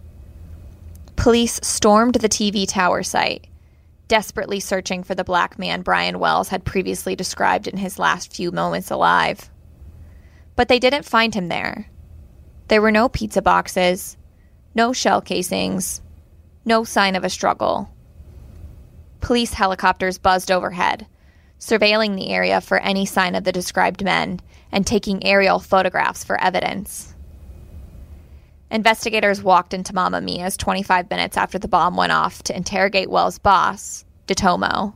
Police 1.16 1.60
stormed 1.62 2.14
the 2.14 2.28
TV 2.28 2.66
tower 2.66 3.02
site, 3.02 3.46
desperately 4.10 4.58
searching 4.58 5.04
for 5.04 5.14
the 5.14 5.22
black 5.22 5.56
man 5.56 5.82
Brian 5.82 6.18
Wells 6.18 6.48
had 6.48 6.64
previously 6.64 7.14
described 7.14 7.68
in 7.68 7.76
his 7.76 7.96
last 7.96 8.34
few 8.34 8.50
moments 8.50 8.90
alive. 8.90 9.48
But 10.56 10.66
they 10.66 10.80
didn't 10.80 11.04
find 11.04 11.32
him 11.32 11.46
there. 11.46 11.86
There 12.66 12.82
were 12.82 12.90
no 12.90 13.08
pizza 13.08 13.40
boxes, 13.40 14.16
no 14.74 14.92
shell 14.92 15.20
casings, 15.20 16.02
no 16.64 16.82
sign 16.82 17.14
of 17.14 17.22
a 17.22 17.30
struggle. 17.30 17.88
Police 19.20 19.52
helicopters 19.52 20.18
buzzed 20.18 20.50
overhead, 20.50 21.06
surveilling 21.60 22.16
the 22.16 22.30
area 22.30 22.60
for 22.60 22.78
any 22.78 23.06
sign 23.06 23.36
of 23.36 23.44
the 23.44 23.52
described 23.52 24.02
men 24.02 24.40
and 24.72 24.84
taking 24.84 25.24
aerial 25.24 25.60
photographs 25.60 26.24
for 26.24 26.40
evidence. 26.40 27.09
Investigators 28.70 29.42
walked 29.42 29.74
into 29.74 29.94
Mamma 29.94 30.20
Mia's 30.20 30.56
25 30.56 31.10
minutes 31.10 31.36
after 31.36 31.58
the 31.58 31.66
bomb 31.66 31.96
went 31.96 32.12
off 32.12 32.42
to 32.44 32.56
interrogate 32.56 33.10
Wells' 33.10 33.38
boss, 33.38 34.04
DeTomo. 34.28 34.94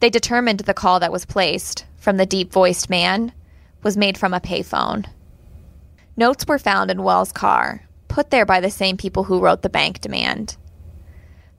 They 0.00 0.10
determined 0.10 0.60
the 0.60 0.74
call 0.74 1.00
that 1.00 1.12
was 1.12 1.24
placed 1.24 1.86
from 1.96 2.18
the 2.18 2.26
deep 2.26 2.52
voiced 2.52 2.90
man 2.90 3.32
was 3.82 3.96
made 3.96 4.18
from 4.18 4.34
a 4.34 4.40
payphone. 4.40 5.06
Notes 6.18 6.46
were 6.46 6.58
found 6.58 6.90
in 6.90 7.02
Wells' 7.02 7.32
car, 7.32 7.88
put 8.08 8.30
there 8.30 8.44
by 8.44 8.60
the 8.60 8.70
same 8.70 8.98
people 8.98 9.24
who 9.24 9.40
wrote 9.40 9.62
the 9.62 9.70
bank 9.70 10.00
demand. 10.00 10.58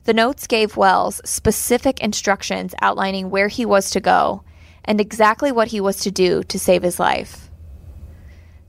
The 0.04 0.14
notes 0.14 0.46
gave 0.46 0.78
Wells 0.78 1.20
specific 1.26 2.00
instructions 2.00 2.76
outlining 2.80 3.32
where 3.32 3.48
he 3.48 3.66
was 3.66 3.90
to 3.90 4.00
go 4.00 4.44
and 4.84 5.02
exactly 5.02 5.52
what 5.52 5.70
he 5.70 5.82
was 5.82 5.98
to 6.02 6.12
do 6.12 6.44
to 6.44 6.60
save 6.60 6.84
his 6.84 7.00
life. 7.00 7.45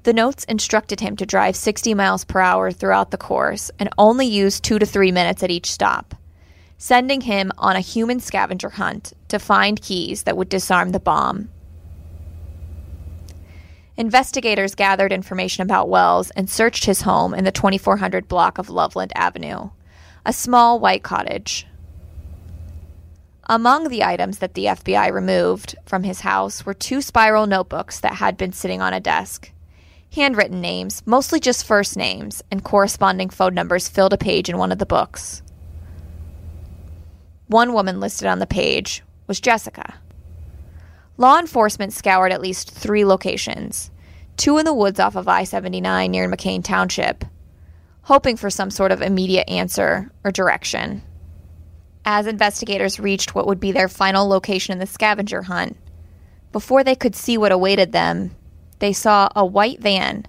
The 0.06 0.12
notes 0.12 0.44
instructed 0.44 1.00
him 1.00 1.16
to 1.16 1.26
drive 1.26 1.56
60 1.56 1.92
miles 1.94 2.24
per 2.24 2.38
hour 2.38 2.70
throughout 2.70 3.10
the 3.10 3.16
course 3.16 3.72
and 3.80 3.88
only 3.98 4.24
use 4.24 4.60
two 4.60 4.78
to 4.78 4.86
three 4.86 5.10
minutes 5.10 5.42
at 5.42 5.50
each 5.50 5.68
stop, 5.68 6.14
sending 6.78 7.22
him 7.22 7.50
on 7.58 7.74
a 7.74 7.80
human 7.80 8.20
scavenger 8.20 8.70
hunt 8.70 9.14
to 9.26 9.40
find 9.40 9.82
keys 9.82 10.22
that 10.22 10.36
would 10.36 10.48
disarm 10.48 10.90
the 10.90 11.00
bomb. 11.00 11.48
Investigators 13.96 14.76
gathered 14.76 15.12
information 15.12 15.62
about 15.64 15.88
Wells 15.88 16.30
and 16.36 16.48
searched 16.48 16.84
his 16.84 17.02
home 17.02 17.34
in 17.34 17.42
the 17.42 17.50
2400 17.50 18.28
block 18.28 18.58
of 18.58 18.70
Loveland 18.70 19.10
Avenue 19.16 19.70
a 20.24 20.32
small 20.32 20.78
white 20.78 21.02
cottage. 21.02 21.66
Among 23.48 23.88
the 23.88 24.04
items 24.04 24.38
that 24.38 24.54
the 24.54 24.66
FBI 24.66 25.10
removed 25.10 25.74
from 25.84 26.04
his 26.04 26.20
house 26.20 26.64
were 26.64 26.74
two 26.74 27.02
spiral 27.02 27.48
notebooks 27.48 27.98
that 27.98 28.14
had 28.14 28.36
been 28.36 28.52
sitting 28.52 28.80
on 28.80 28.92
a 28.92 29.00
desk. 29.00 29.50
Handwritten 30.16 30.62
names, 30.62 31.02
mostly 31.04 31.40
just 31.40 31.66
first 31.66 31.94
names, 31.94 32.42
and 32.50 32.64
corresponding 32.64 33.28
phone 33.28 33.52
numbers 33.52 33.86
filled 33.86 34.14
a 34.14 34.16
page 34.16 34.48
in 34.48 34.56
one 34.56 34.72
of 34.72 34.78
the 34.78 34.86
books. 34.86 35.42
One 37.48 37.74
woman 37.74 38.00
listed 38.00 38.26
on 38.26 38.38
the 38.38 38.46
page 38.46 39.02
was 39.26 39.40
Jessica. 39.40 40.00
Law 41.18 41.38
enforcement 41.38 41.92
scoured 41.92 42.32
at 42.32 42.40
least 42.40 42.70
three 42.70 43.04
locations 43.04 43.90
two 44.38 44.56
in 44.56 44.64
the 44.64 44.72
woods 44.72 44.98
off 44.98 45.16
of 45.16 45.28
I 45.28 45.44
79 45.44 46.10
near 46.10 46.30
McKean 46.30 46.64
Township, 46.64 47.22
hoping 48.00 48.38
for 48.38 48.48
some 48.48 48.70
sort 48.70 48.92
of 48.92 49.02
immediate 49.02 49.46
answer 49.50 50.10
or 50.24 50.32
direction. 50.32 51.02
As 52.06 52.26
investigators 52.26 52.98
reached 52.98 53.34
what 53.34 53.46
would 53.46 53.60
be 53.60 53.70
their 53.70 53.88
final 53.88 54.26
location 54.26 54.72
in 54.72 54.78
the 54.78 54.86
scavenger 54.86 55.42
hunt, 55.42 55.76
before 56.52 56.82
they 56.82 56.94
could 56.94 57.14
see 57.14 57.36
what 57.36 57.52
awaited 57.52 57.92
them, 57.92 58.34
they 58.78 58.92
saw 58.92 59.28
a 59.34 59.44
white 59.44 59.80
van 59.80 60.26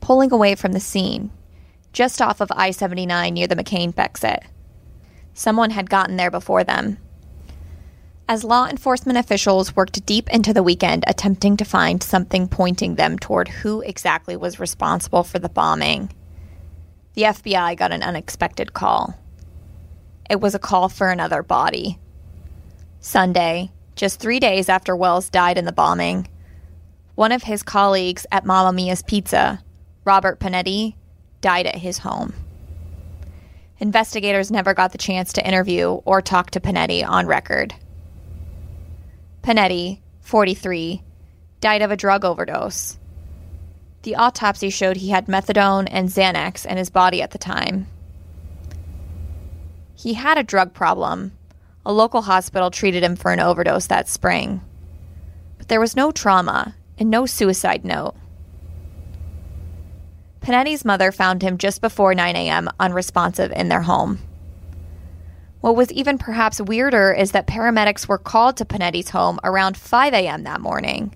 pulling 0.00 0.32
away 0.32 0.54
from 0.54 0.72
the 0.72 0.80
scene, 0.80 1.30
just 1.92 2.22
off 2.22 2.40
of 2.40 2.50
I 2.54 2.70
79 2.70 3.34
near 3.34 3.46
the 3.46 3.56
McKean 3.56 3.96
exit. 3.98 4.44
Someone 5.34 5.70
had 5.70 5.90
gotten 5.90 6.16
there 6.16 6.30
before 6.30 6.64
them. 6.64 6.98
As 8.28 8.44
law 8.44 8.68
enforcement 8.68 9.18
officials 9.18 9.74
worked 9.74 10.06
deep 10.06 10.30
into 10.30 10.54
the 10.54 10.62
weekend 10.62 11.02
attempting 11.06 11.56
to 11.56 11.64
find 11.64 12.00
something 12.00 12.46
pointing 12.46 12.94
them 12.94 13.18
toward 13.18 13.48
who 13.48 13.80
exactly 13.80 14.36
was 14.36 14.60
responsible 14.60 15.24
for 15.24 15.40
the 15.40 15.48
bombing, 15.48 16.12
the 17.14 17.22
FBI 17.22 17.76
got 17.76 17.90
an 17.90 18.04
unexpected 18.04 18.72
call. 18.72 19.18
It 20.28 20.40
was 20.40 20.54
a 20.54 20.60
call 20.60 20.88
for 20.88 21.08
another 21.08 21.42
body. 21.42 21.98
Sunday, 23.00 23.72
just 23.96 24.20
three 24.20 24.38
days 24.38 24.68
after 24.68 24.94
Wells 24.94 25.28
died 25.28 25.58
in 25.58 25.64
the 25.64 25.72
bombing, 25.72 26.28
one 27.20 27.32
of 27.32 27.42
his 27.42 27.62
colleagues 27.62 28.26
at 28.32 28.46
Mamma 28.46 28.72
Mia's 28.72 29.02
Pizza, 29.02 29.62
Robert 30.06 30.40
Pinetti, 30.40 30.94
died 31.42 31.66
at 31.66 31.76
his 31.76 31.98
home. 31.98 32.32
Investigators 33.78 34.50
never 34.50 34.72
got 34.72 34.92
the 34.92 34.96
chance 34.96 35.34
to 35.34 35.46
interview 35.46 35.90
or 36.06 36.22
talk 36.22 36.50
to 36.52 36.60
Pinetti 36.60 37.06
on 37.06 37.26
record. 37.26 37.74
Pinetti, 39.42 40.00
43, 40.22 41.02
died 41.60 41.82
of 41.82 41.90
a 41.90 41.96
drug 41.98 42.24
overdose 42.24 42.96
the 44.02 44.16
autopsy 44.16 44.70
showed 44.70 44.96
he 44.96 45.10
had 45.10 45.26
methadone 45.26 45.86
and 45.90 46.08
Xanax 46.08 46.64
in 46.64 46.78
his 46.78 46.88
body 46.88 47.20
at 47.20 47.32
the 47.32 47.38
time. 47.38 47.86
He 49.94 50.14
had 50.14 50.38
a 50.38 50.42
drug 50.42 50.72
problem. 50.72 51.32
A 51.84 51.92
local 51.92 52.22
hospital 52.22 52.70
treated 52.70 53.02
him 53.02 53.14
for 53.14 53.30
an 53.30 53.40
overdose 53.40 53.88
that 53.88 54.08
spring. 54.08 54.62
But 55.58 55.68
there 55.68 55.80
was 55.80 55.94
no 55.94 56.10
trauma 56.10 56.74
and 57.00 57.10
no 57.10 57.26
suicide 57.26 57.84
note. 57.84 58.14
Pinetti's 60.40 60.84
mother 60.84 61.10
found 61.10 61.42
him 61.42 61.58
just 61.58 61.80
before 61.80 62.14
9 62.14 62.36
a.m. 62.36 62.68
unresponsive 62.78 63.50
in 63.52 63.68
their 63.68 63.82
home. 63.82 64.18
What 65.60 65.76
was 65.76 65.92
even 65.92 66.18
perhaps 66.18 66.60
weirder 66.60 67.12
is 67.12 67.32
that 67.32 67.46
paramedics 67.46 68.06
were 68.06 68.18
called 68.18 68.56
to 68.58 68.64
Pinetti's 68.64 69.10
home 69.10 69.38
around 69.44 69.76
5 69.76 70.14
a.m. 70.14 70.44
that 70.44 70.60
morning 70.60 71.14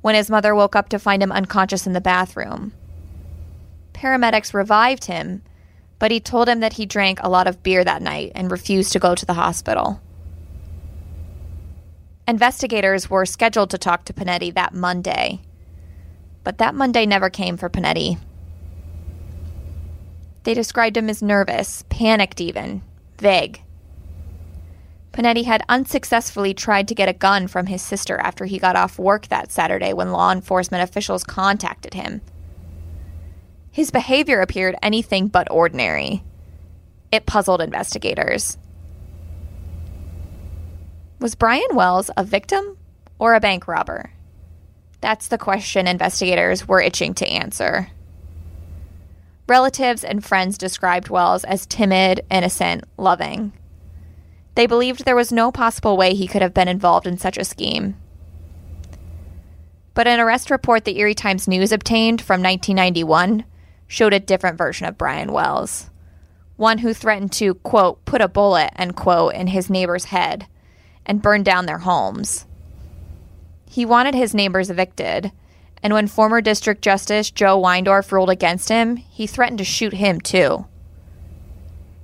when 0.00 0.14
his 0.14 0.30
mother 0.30 0.54
woke 0.54 0.76
up 0.76 0.88
to 0.90 0.98
find 0.98 1.22
him 1.22 1.32
unconscious 1.32 1.86
in 1.86 1.92
the 1.92 2.00
bathroom. 2.00 2.72
Paramedics 3.92 4.54
revived 4.54 5.06
him, 5.06 5.42
but 5.98 6.10
he 6.10 6.20
told 6.20 6.48
him 6.48 6.60
that 6.60 6.74
he 6.74 6.86
drank 6.86 7.18
a 7.22 7.28
lot 7.28 7.46
of 7.46 7.62
beer 7.62 7.82
that 7.82 8.02
night 8.02 8.32
and 8.34 8.50
refused 8.50 8.92
to 8.92 8.98
go 8.98 9.14
to 9.14 9.26
the 9.26 9.34
hospital. 9.34 10.00
Investigators 12.28 13.08
were 13.08 13.24
scheduled 13.24 13.70
to 13.70 13.78
talk 13.78 14.04
to 14.04 14.12
Pinetti 14.12 14.52
that 14.54 14.74
Monday, 14.74 15.40
but 16.42 16.58
that 16.58 16.74
Monday 16.74 17.06
never 17.06 17.30
came 17.30 17.56
for 17.56 17.68
Pinetti. 17.68 18.18
They 20.42 20.52
described 20.52 20.96
him 20.96 21.08
as 21.08 21.22
nervous, 21.22 21.84
panicked 21.88 22.40
even, 22.40 22.82
vague. 23.18 23.62
Pinetti 25.12 25.44
had 25.44 25.62
unsuccessfully 25.68 26.52
tried 26.52 26.88
to 26.88 26.94
get 26.94 27.08
a 27.08 27.12
gun 27.12 27.46
from 27.46 27.66
his 27.66 27.80
sister 27.80 28.18
after 28.18 28.44
he 28.44 28.58
got 28.58 28.76
off 28.76 28.98
work 28.98 29.28
that 29.28 29.52
Saturday 29.52 29.92
when 29.92 30.12
law 30.12 30.32
enforcement 30.32 30.82
officials 30.82 31.24
contacted 31.24 31.94
him. 31.94 32.20
His 33.70 33.90
behavior 33.90 34.40
appeared 34.40 34.76
anything 34.82 35.28
but 35.28 35.50
ordinary. 35.50 36.22
It 37.12 37.24
puzzled 37.24 37.60
investigators. 37.60 38.58
Was 41.18 41.34
Brian 41.34 41.74
Wells 41.74 42.10
a 42.14 42.24
victim 42.24 42.76
or 43.18 43.34
a 43.34 43.40
bank 43.40 43.66
robber? 43.66 44.12
That's 45.00 45.28
the 45.28 45.38
question 45.38 45.86
investigators 45.86 46.68
were 46.68 46.80
itching 46.80 47.14
to 47.14 47.26
answer. 47.26 47.88
Relatives 49.48 50.04
and 50.04 50.22
friends 50.22 50.58
described 50.58 51.08
Wells 51.08 51.44
as 51.44 51.64
timid, 51.64 52.20
innocent, 52.30 52.84
loving. 52.98 53.54
They 54.56 54.66
believed 54.66 55.06
there 55.06 55.16
was 55.16 55.32
no 55.32 55.50
possible 55.50 55.96
way 55.96 56.14
he 56.14 56.26
could 56.26 56.42
have 56.42 56.52
been 56.52 56.68
involved 56.68 57.06
in 57.06 57.16
such 57.16 57.38
a 57.38 57.44
scheme. 57.44 57.96
But 59.94 60.06
an 60.06 60.20
arrest 60.20 60.50
report 60.50 60.84
the 60.84 60.98
Erie 60.98 61.14
Times 61.14 61.48
News 61.48 61.72
obtained 61.72 62.20
from 62.20 62.42
1991 62.42 63.46
showed 63.86 64.12
a 64.12 64.20
different 64.20 64.58
version 64.58 64.86
of 64.86 64.98
Brian 64.98 65.32
Wells. 65.32 65.88
One 66.56 66.78
who 66.78 66.92
threatened 66.92 67.32
to, 67.32 67.54
quote, 67.54 68.04
put 68.04 68.20
a 68.20 68.28
bullet, 68.28 68.70
end 68.76 68.96
quote, 68.96 69.32
in 69.32 69.46
his 69.46 69.70
neighbor's 69.70 70.06
head 70.06 70.46
and 71.06 71.22
burn 71.22 71.42
down 71.42 71.64
their 71.64 71.78
homes. 71.78 72.44
He 73.68 73.86
wanted 73.86 74.14
his 74.14 74.34
neighbors 74.34 74.68
evicted, 74.68 75.32
and 75.82 75.94
when 75.94 76.06
former 76.06 76.40
District 76.40 76.82
Justice 76.82 77.30
Joe 77.30 77.60
Weindorf 77.60 78.12
ruled 78.12 78.30
against 78.30 78.68
him, 78.68 78.96
he 78.96 79.26
threatened 79.26 79.58
to 79.58 79.64
shoot 79.64 79.94
him 79.94 80.20
too. 80.20 80.66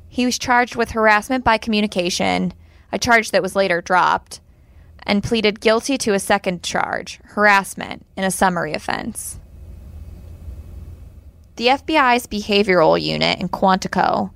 He 0.09 0.25
was 0.25 0.38
charged 0.38 0.77
with 0.77 0.91
harassment 0.91 1.45
by 1.45 1.59
communication, 1.59 2.55
a 2.93 2.99
charge 2.99 3.31
that 3.31 3.43
was 3.43 3.57
later 3.57 3.81
dropped, 3.81 4.41
and 5.05 5.25
pleaded 5.25 5.61
guilty 5.61 5.99
to 5.99 6.15
a 6.15 6.21
second 6.21 6.62
charge, 6.62 7.19
harassment, 7.25 8.07
in 8.17 8.25
a 8.25 8.31
summary 8.31 8.73
offense. 8.73 9.41
The 11.57 11.69
FBI's 11.69 12.27
behavioral 12.27 13.01
unit 13.01 13.41
in 13.41 13.49
Quantico 13.49 14.31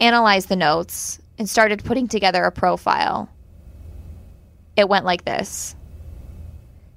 analyzed 0.00 0.48
the 0.48 0.56
notes 0.56 1.20
and 1.38 1.48
started 1.48 1.84
putting 1.84 2.08
together 2.08 2.44
a 2.44 2.52
profile. 2.52 3.28
It 4.78 4.88
went 4.88 5.04
like 5.04 5.24
this 5.24 5.74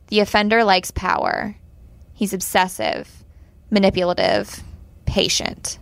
The 0.09 0.19
offender 0.19 0.63
likes 0.63 0.91
power. 0.91 1.55
He's 2.13 2.31
obsessive, 2.31 3.09
manipulative, 3.71 4.61
patient. 5.05 5.79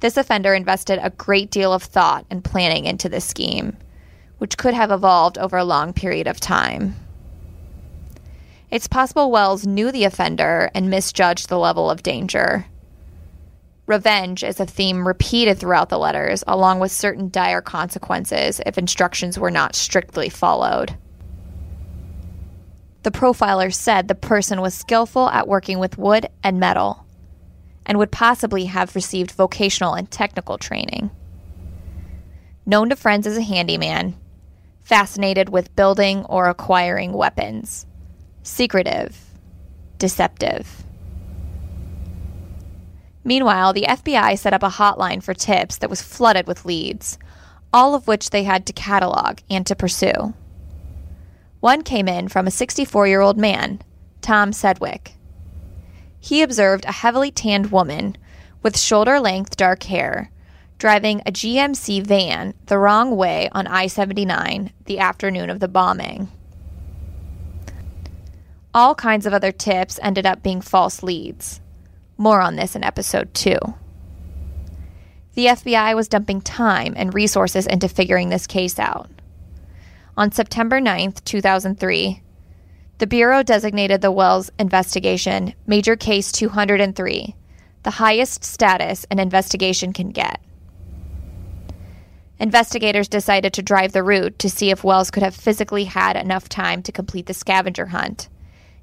This 0.00 0.18
offender 0.18 0.52
invested 0.52 1.00
a 1.00 1.08
great 1.08 1.50
deal 1.50 1.72
of 1.72 1.82
thought 1.82 2.26
and 2.28 2.44
planning 2.44 2.84
into 2.84 3.08
this 3.08 3.24
scheme, 3.24 3.78
which 4.36 4.58
could 4.58 4.74
have 4.74 4.90
evolved 4.90 5.38
over 5.38 5.56
a 5.56 5.64
long 5.64 5.94
period 5.94 6.26
of 6.26 6.38
time. 6.38 6.94
It's 8.70 8.86
possible 8.86 9.30
Wells 9.30 9.66
knew 9.66 9.90
the 9.90 10.04
offender 10.04 10.70
and 10.74 10.90
misjudged 10.90 11.48
the 11.48 11.58
level 11.58 11.90
of 11.90 12.02
danger. 12.02 12.66
Revenge 13.86 14.42
is 14.42 14.58
a 14.58 14.66
theme 14.66 15.06
repeated 15.06 15.58
throughout 15.58 15.88
the 15.88 15.98
letters, 15.98 16.42
along 16.46 16.80
with 16.80 16.90
certain 16.90 17.30
dire 17.30 17.60
consequences 17.60 18.60
if 18.66 18.78
instructions 18.78 19.38
were 19.38 19.50
not 19.50 19.76
strictly 19.76 20.28
followed. 20.28 20.96
The 23.04 23.12
profiler 23.12 23.72
said 23.72 24.08
the 24.08 24.16
person 24.16 24.60
was 24.60 24.74
skillful 24.74 25.28
at 25.28 25.46
working 25.46 25.78
with 25.78 25.98
wood 25.98 26.28
and 26.42 26.58
metal 26.58 27.06
and 27.86 27.98
would 27.98 28.10
possibly 28.10 28.64
have 28.64 28.96
received 28.96 29.30
vocational 29.30 29.94
and 29.94 30.10
technical 30.10 30.58
training. 30.58 31.12
Known 32.66 32.88
to 32.88 32.96
friends 32.96 33.28
as 33.28 33.36
a 33.36 33.42
handyman, 33.42 34.16
fascinated 34.82 35.48
with 35.48 35.76
building 35.76 36.24
or 36.24 36.48
acquiring 36.48 37.12
weapons, 37.12 37.86
secretive, 38.42 39.16
deceptive. 39.98 40.85
Meanwhile, 43.26 43.72
the 43.72 43.86
FBI 43.88 44.38
set 44.38 44.54
up 44.54 44.62
a 44.62 44.68
hotline 44.68 45.20
for 45.20 45.34
tips 45.34 45.78
that 45.78 45.90
was 45.90 46.00
flooded 46.00 46.46
with 46.46 46.64
leads, 46.64 47.18
all 47.72 47.96
of 47.96 48.06
which 48.06 48.30
they 48.30 48.44
had 48.44 48.64
to 48.66 48.72
catalog 48.72 49.40
and 49.50 49.66
to 49.66 49.74
pursue. 49.74 50.32
One 51.58 51.82
came 51.82 52.06
in 52.06 52.28
from 52.28 52.46
a 52.46 52.52
64 52.52 53.08
year 53.08 53.20
old 53.20 53.36
man, 53.36 53.82
Tom 54.22 54.52
Sedgwick. 54.52 55.14
He 56.20 56.40
observed 56.40 56.84
a 56.84 56.92
heavily 56.92 57.32
tanned 57.32 57.72
woman 57.72 58.16
with 58.62 58.78
shoulder 58.78 59.18
length 59.18 59.56
dark 59.56 59.82
hair 59.82 60.30
driving 60.78 61.20
a 61.20 61.32
GMC 61.32 62.06
van 62.06 62.54
the 62.66 62.78
wrong 62.78 63.16
way 63.16 63.48
on 63.50 63.66
I 63.66 63.88
79 63.88 64.72
the 64.84 65.00
afternoon 65.00 65.50
of 65.50 65.58
the 65.58 65.68
bombing. 65.68 66.28
All 68.72 68.94
kinds 68.94 69.26
of 69.26 69.34
other 69.34 69.50
tips 69.50 69.98
ended 70.00 70.26
up 70.26 70.44
being 70.44 70.60
false 70.60 71.02
leads. 71.02 71.60
More 72.18 72.40
on 72.40 72.56
this 72.56 72.74
in 72.74 72.82
episode 72.82 73.34
2. 73.34 73.58
The 75.34 75.46
FBI 75.46 75.94
was 75.94 76.08
dumping 76.08 76.40
time 76.40 76.94
and 76.96 77.12
resources 77.12 77.66
into 77.66 77.88
figuring 77.88 78.30
this 78.30 78.46
case 78.46 78.78
out. 78.78 79.10
On 80.16 80.32
September 80.32 80.80
9, 80.80 81.12
2003, 81.24 82.22
the 82.98 83.06
Bureau 83.06 83.42
designated 83.42 84.00
the 84.00 84.10
Wells 84.10 84.50
investigation 84.58 85.52
Major 85.66 85.94
Case 85.94 86.32
203, 86.32 87.34
the 87.82 87.90
highest 87.90 88.42
status 88.42 89.04
an 89.10 89.18
investigation 89.18 89.92
can 89.92 90.08
get. 90.08 90.40
Investigators 92.38 93.08
decided 93.08 93.52
to 93.52 93.62
drive 93.62 93.92
the 93.92 94.02
route 94.02 94.38
to 94.38 94.48
see 94.48 94.70
if 94.70 94.82
Wells 94.82 95.10
could 95.10 95.22
have 95.22 95.34
physically 95.34 95.84
had 95.84 96.16
enough 96.16 96.48
time 96.48 96.82
to 96.84 96.92
complete 96.92 97.26
the 97.26 97.34
scavenger 97.34 97.86
hunt, 97.86 98.30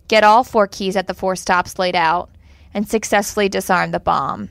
get 0.07 0.23
all 0.23 0.43
four 0.43 0.67
keys 0.67 0.95
at 0.95 1.07
the 1.07 1.13
four 1.15 1.35
stops 1.35 1.79
laid 1.79 1.95
out, 1.95 2.29
and 2.73 2.87
successfully 2.87 3.49
disarm 3.49 3.91
the 3.91 3.99
bomb. 3.99 4.49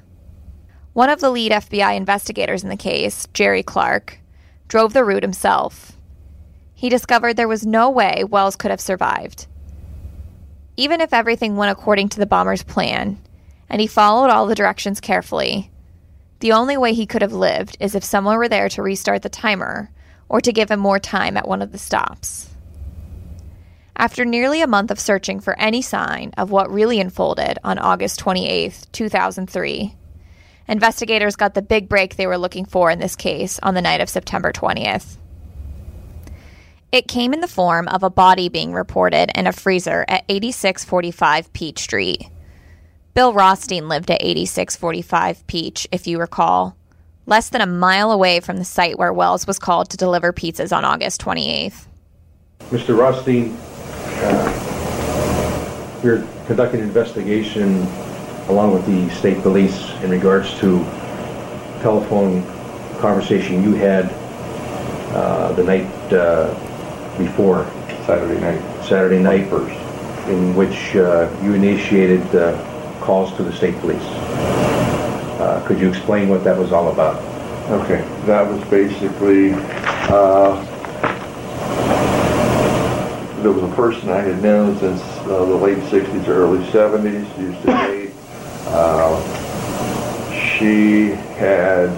One 0.93 1.11
of 1.11 1.21
the 1.21 1.31
lead 1.31 1.53
FBI 1.53 1.97
investigators 1.97 2.63
in 2.63 2.69
the 2.69 2.77
case, 2.77 3.27
Jerry 3.33 3.63
Clark, 3.63 4.19
drove 4.69 4.93
the 4.93 5.05
route 5.05 5.23
himself 5.23 5.93
he 6.83 6.89
discovered 6.89 7.37
there 7.37 7.47
was 7.47 7.65
no 7.65 7.89
way 7.89 8.25
Wells 8.25 8.57
could 8.57 8.73
have 8.73 8.81
survived. 8.81 9.47
Even 10.77 11.01
if 11.01 11.15
everything 11.15 11.55
went 11.55 11.71
according 11.71 12.09
to 12.09 12.19
the 12.19 12.27
bomber's 12.27 12.65
plan, 12.65 13.21
and 13.71 13.81
he 13.81 13.87
followed 13.87 14.31
all 14.31 14.49
the 14.49 14.57
directions 14.57 15.01
carefully, 15.01 15.71
the 16.41 16.51
only 16.51 16.77
way 16.77 16.93
he 16.93 17.07
could 17.07 17.23
have 17.23 17.33
lived 17.33 17.77
is 17.79 17.95
if 17.95 18.03
someone 18.03 18.37
were 18.37 18.49
there 18.49 18.69
to 18.69 18.83
restart 18.83 19.23
the 19.23 19.29
timer 19.29 19.93
or 20.29 20.41
to 20.41 20.53
give 20.53 20.73
him 20.73 20.81
more 20.81 20.99
time 20.99 21.37
at 21.37 21.47
one 21.47 21.63
of 21.63 21.71
the 21.71 21.79
stops. 21.79 22.52
After 23.97 24.25
nearly 24.25 24.63
a 24.63 24.67
month 24.67 24.91
of 24.91 24.99
searching 24.99 25.41
for 25.41 25.59
any 25.59 25.83
sign 25.83 26.33
of 26.37 26.51
what 26.51 26.71
really 26.71 26.99
unfolded 27.01 27.59
on 27.63 27.79
August 27.79 28.19
28, 28.19 28.87
2003, 28.91 29.95
investigators 30.67 31.37
got 31.37 31.55
the 31.55 31.63
big 31.63 31.89
break 31.89 32.17
they 32.17 32.27
were 32.27 32.39
looking 32.39 32.65
for 32.65 32.91
in 32.91 32.99
this 32.99 33.17
case 33.17 33.61
on 33.63 33.75
the 33.75 33.83
night 33.83 34.01
of 34.01 34.09
September 34.09 34.51
20th. 34.53 35.19
It 36.91 37.09
came 37.09 37.33
in 37.33 37.41
the 37.41 37.49
form 37.49 37.89
of 37.89 38.03
a 38.03 38.11
body 38.11 38.49
being 38.49 38.73
reported 38.73 39.31
in 39.35 39.47
a 39.47 39.53
freezer 39.53 40.05
at 40.09 40.25
8645 40.29 41.53
Peach 41.53 41.79
Street. 41.79 42.29
Bill 43.15 43.33
Rothstein 43.33 43.89
lived 43.89 44.11
at 44.11 44.23
8645 44.23 45.47
Peach, 45.47 45.87
if 45.93 46.07
you 46.07 46.19
recall, 46.19 46.77
less 47.27 47.51
than 47.51 47.61
a 47.61 47.67
mile 47.67 48.11
away 48.11 48.41
from 48.41 48.57
the 48.57 48.65
site 48.65 48.99
where 48.99 49.13
Wells 49.13 49.47
was 49.47 49.59
called 49.59 49.91
to 49.91 49.97
deliver 49.97 50.33
pizzas 50.33 50.75
on 50.75 50.85
August 50.85 51.21
28th. 51.23 51.87
Mr. 52.71 52.97
Rothstein, 52.97 53.57
uh, 54.23 56.01
we're 56.03 56.27
conducting 56.47 56.81
an 56.81 56.87
investigation 56.87 57.87
along 58.49 58.73
with 58.73 58.85
the 58.87 59.09
state 59.15 59.41
police 59.43 59.91
in 60.03 60.11
regards 60.11 60.53
to 60.61 60.79
telephone 61.81 62.43
conversation 63.01 63.63
you 63.63 63.75
had 63.75 64.07
uh, 65.15 65.53
the 65.53 65.63
night 65.65 65.87
uh, 66.13 66.49
before 67.19 67.65
Saturday 68.07 68.41
night. 68.41 68.85
Saturday 68.85 69.19
night, 69.23 69.49
First. 69.49 70.29
in 70.29 70.55
which 70.57 70.97
uh, 70.97 71.29
you 71.43 71.55
initiated 71.55 72.23
uh, 72.35 72.57
calls 73.01 73.33
to 73.37 73.43
the 73.43 73.53
state 73.53 73.77
police. 73.81 74.03
Uh, 75.39 75.63
Could 75.67 75.79
you 75.81 75.89
explain 75.89 76.29
what 76.29 76.43
that 76.45 76.57
was 76.57 76.73
all 76.73 76.91
about? 76.93 77.21
Okay, 77.71 78.03
that 78.27 78.47
was 78.47 78.63
basically, 78.69 79.53
uh, 80.09 80.65
there 83.43 83.53
was 83.53 83.63
a 83.71 83.75
person 83.75 84.09
I 84.11 84.21
had 84.21 84.43
known 84.43 84.79
since 84.79 85.01
uh, 85.01 85.45
the 85.45 85.57
late 85.57 85.79
60s 85.79 86.29
or 86.29 86.35
early 86.45 86.65
70s, 86.67 87.39
used 87.39 87.61
to 87.63 87.67
date. 87.67 88.11
Uh, 88.67 89.21
She 90.59 91.09
had 91.37 91.89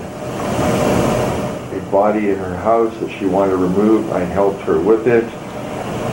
a 1.72 1.90
body 1.90 2.30
in 2.30 2.36
her 2.38 2.56
house 2.56 2.96
that 3.00 3.10
she 3.10 3.26
wanted 3.26 3.52
to 3.52 3.56
remove. 3.58 4.10
I 4.12 4.20
helped 4.20 4.62
her 4.62 4.80
with 4.80 5.06
it. 5.06 5.24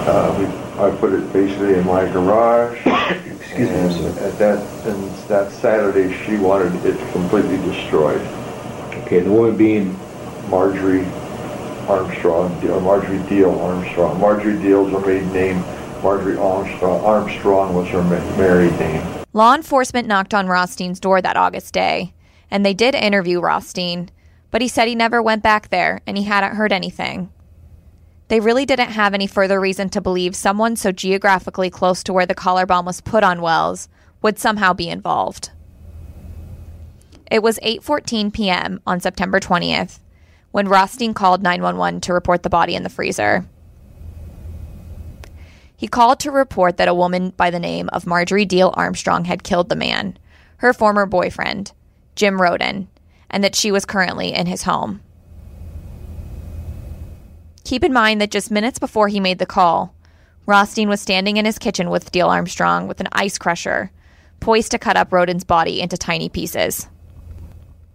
Uh, 0.07 0.35
we- 0.39 0.61
I 0.81 0.89
put 0.95 1.13
it 1.13 1.31
basically 1.31 1.75
in 1.75 1.85
my 1.85 2.05
garage. 2.11 2.79
Excuse 2.85 3.69
me, 3.69 3.93
sir. 3.93 4.25
At 4.25 4.39
that, 4.39 4.59
and 4.87 5.11
that 5.27 5.51
Saturday, 5.51 6.11
she 6.25 6.37
wanted 6.37 6.73
it 6.85 6.97
completely 7.11 7.57
destroyed. 7.57 8.21
Okay, 9.05 9.19
the 9.19 9.29
woman 9.29 9.55
being, 9.57 9.95
Marjorie 10.49 11.05
Armstrong, 11.91 12.54
Marjorie 12.84 13.19
Diehl 13.19 13.62
Armstrong. 13.62 14.17
Marjorie 14.17 14.54
Diehl's 14.54 14.93
her 14.93 15.06
maiden 15.06 15.34
name. 15.34 15.60
Marjorie 16.01 16.38
Armstrong, 16.38 17.04
Armstrong 17.04 17.75
was 17.75 17.89
her 17.89 18.01
married 18.38 18.71
name. 18.80 19.06
Law 19.34 19.54
enforcement 19.54 20.08
knocked 20.08 20.34
on 20.34 20.47
Rothstein's 20.47 21.01
door 21.01 21.21
that 21.21 21.36
August 21.36 21.73
day, 21.73 22.13
and 22.49 22.65
they 22.65 22.73
did 22.73 22.95
interview 22.95 23.41
Rothstein, 23.41 24.10
but 24.51 24.62
he 24.62 24.69
said 24.69 24.88
he 24.88 24.95
never 24.95 25.21
went 25.21 25.43
back 25.43 25.67
there 25.67 25.99
and 26.08 26.17
he 26.17 26.23
hadn't 26.23 26.56
heard 26.56 26.71
anything. 26.71 27.30
They 28.30 28.39
really 28.39 28.65
didn't 28.65 28.91
have 28.91 29.13
any 29.13 29.27
further 29.27 29.60
reason 29.60 29.89
to 29.89 29.99
believe 29.99 30.34
someone 30.34 30.77
so 30.77 30.93
geographically 30.93 31.69
close 31.69 32.04
to 32.04 32.13
where 32.13 32.25
the 32.25 32.34
collar 32.34 32.65
bomb 32.65 32.86
was 32.86 33.01
put 33.01 33.25
on 33.25 33.41
Wells 33.41 33.89
would 34.21 34.39
somehow 34.39 34.71
be 34.71 34.88
involved. 34.88 35.51
It 37.30 37.43
was 37.43 37.60
8:14 37.60 38.32
p.m. 38.32 38.80
on 38.88 39.01
September 39.01 39.41
20th 39.41 39.99
when 40.51 40.67
Rothstein 40.67 41.13
called 41.13 41.41
911 41.41 42.01
to 42.01 42.13
report 42.13 42.43
the 42.43 42.49
body 42.49 42.75
in 42.75 42.83
the 42.83 42.89
freezer. 42.89 43.45
He 45.75 45.87
called 45.87 46.19
to 46.19 46.31
report 46.31 46.77
that 46.77 46.87
a 46.87 46.93
woman 46.93 47.31
by 47.31 47.49
the 47.49 47.59
name 47.59 47.89
of 47.89 48.05
Marjorie 48.05 48.45
Diehl 48.45 48.73
Armstrong 48.75 49.25
had 49.25 49.43
killed 49.43 49.69
the 49.69 49.75
man, 49.75 50.17
her 50.57 50.73
former 50.73 51.05
boyfriend, 51.05 51.71
Jim 52.15 52.39
Roden, 52.39 52.87
and 53.29 53.43
that 53.43 53.55
she 53.55 53.71
was 53.71 53.85
currently 53.85 54.33
in 54.33 54.45
his 54.45 54.63
home. 54.63 55.01
Keep 57.63 57.83
in 57.83 57.93
mind 57.93 58.21
that 58.21 58.31
just 58.31 58.51
minutes 58.51 58.77
before 58.77 59.07
he 59.07 59.19
made 59.19 59.39
the 59.39 59.45
call, 59.45 59.95
Rothstein 60.45 60.89
was 60.89 61.01
standing 61.01 61.37
in 61.37 61.45
his 61.45 61.57
kitchen 61.57 61.89
with 61.89 62.11
Diehl 62.11 62.29
Armstrong 62.29 62.87
with 62.87 62.99
an 62.99 63.07
ice 63.11 63.37
crusher, 63.37 63.91
poised 64.39 64.71
to 64.71 64.79
cut 64.79 64.97
up 64.97 65.13
Roden's 65.13 65.43
body 65.43 65.81
into 65.81 65.97
tiny 65.97 66.29
pieces. 66.29 66.87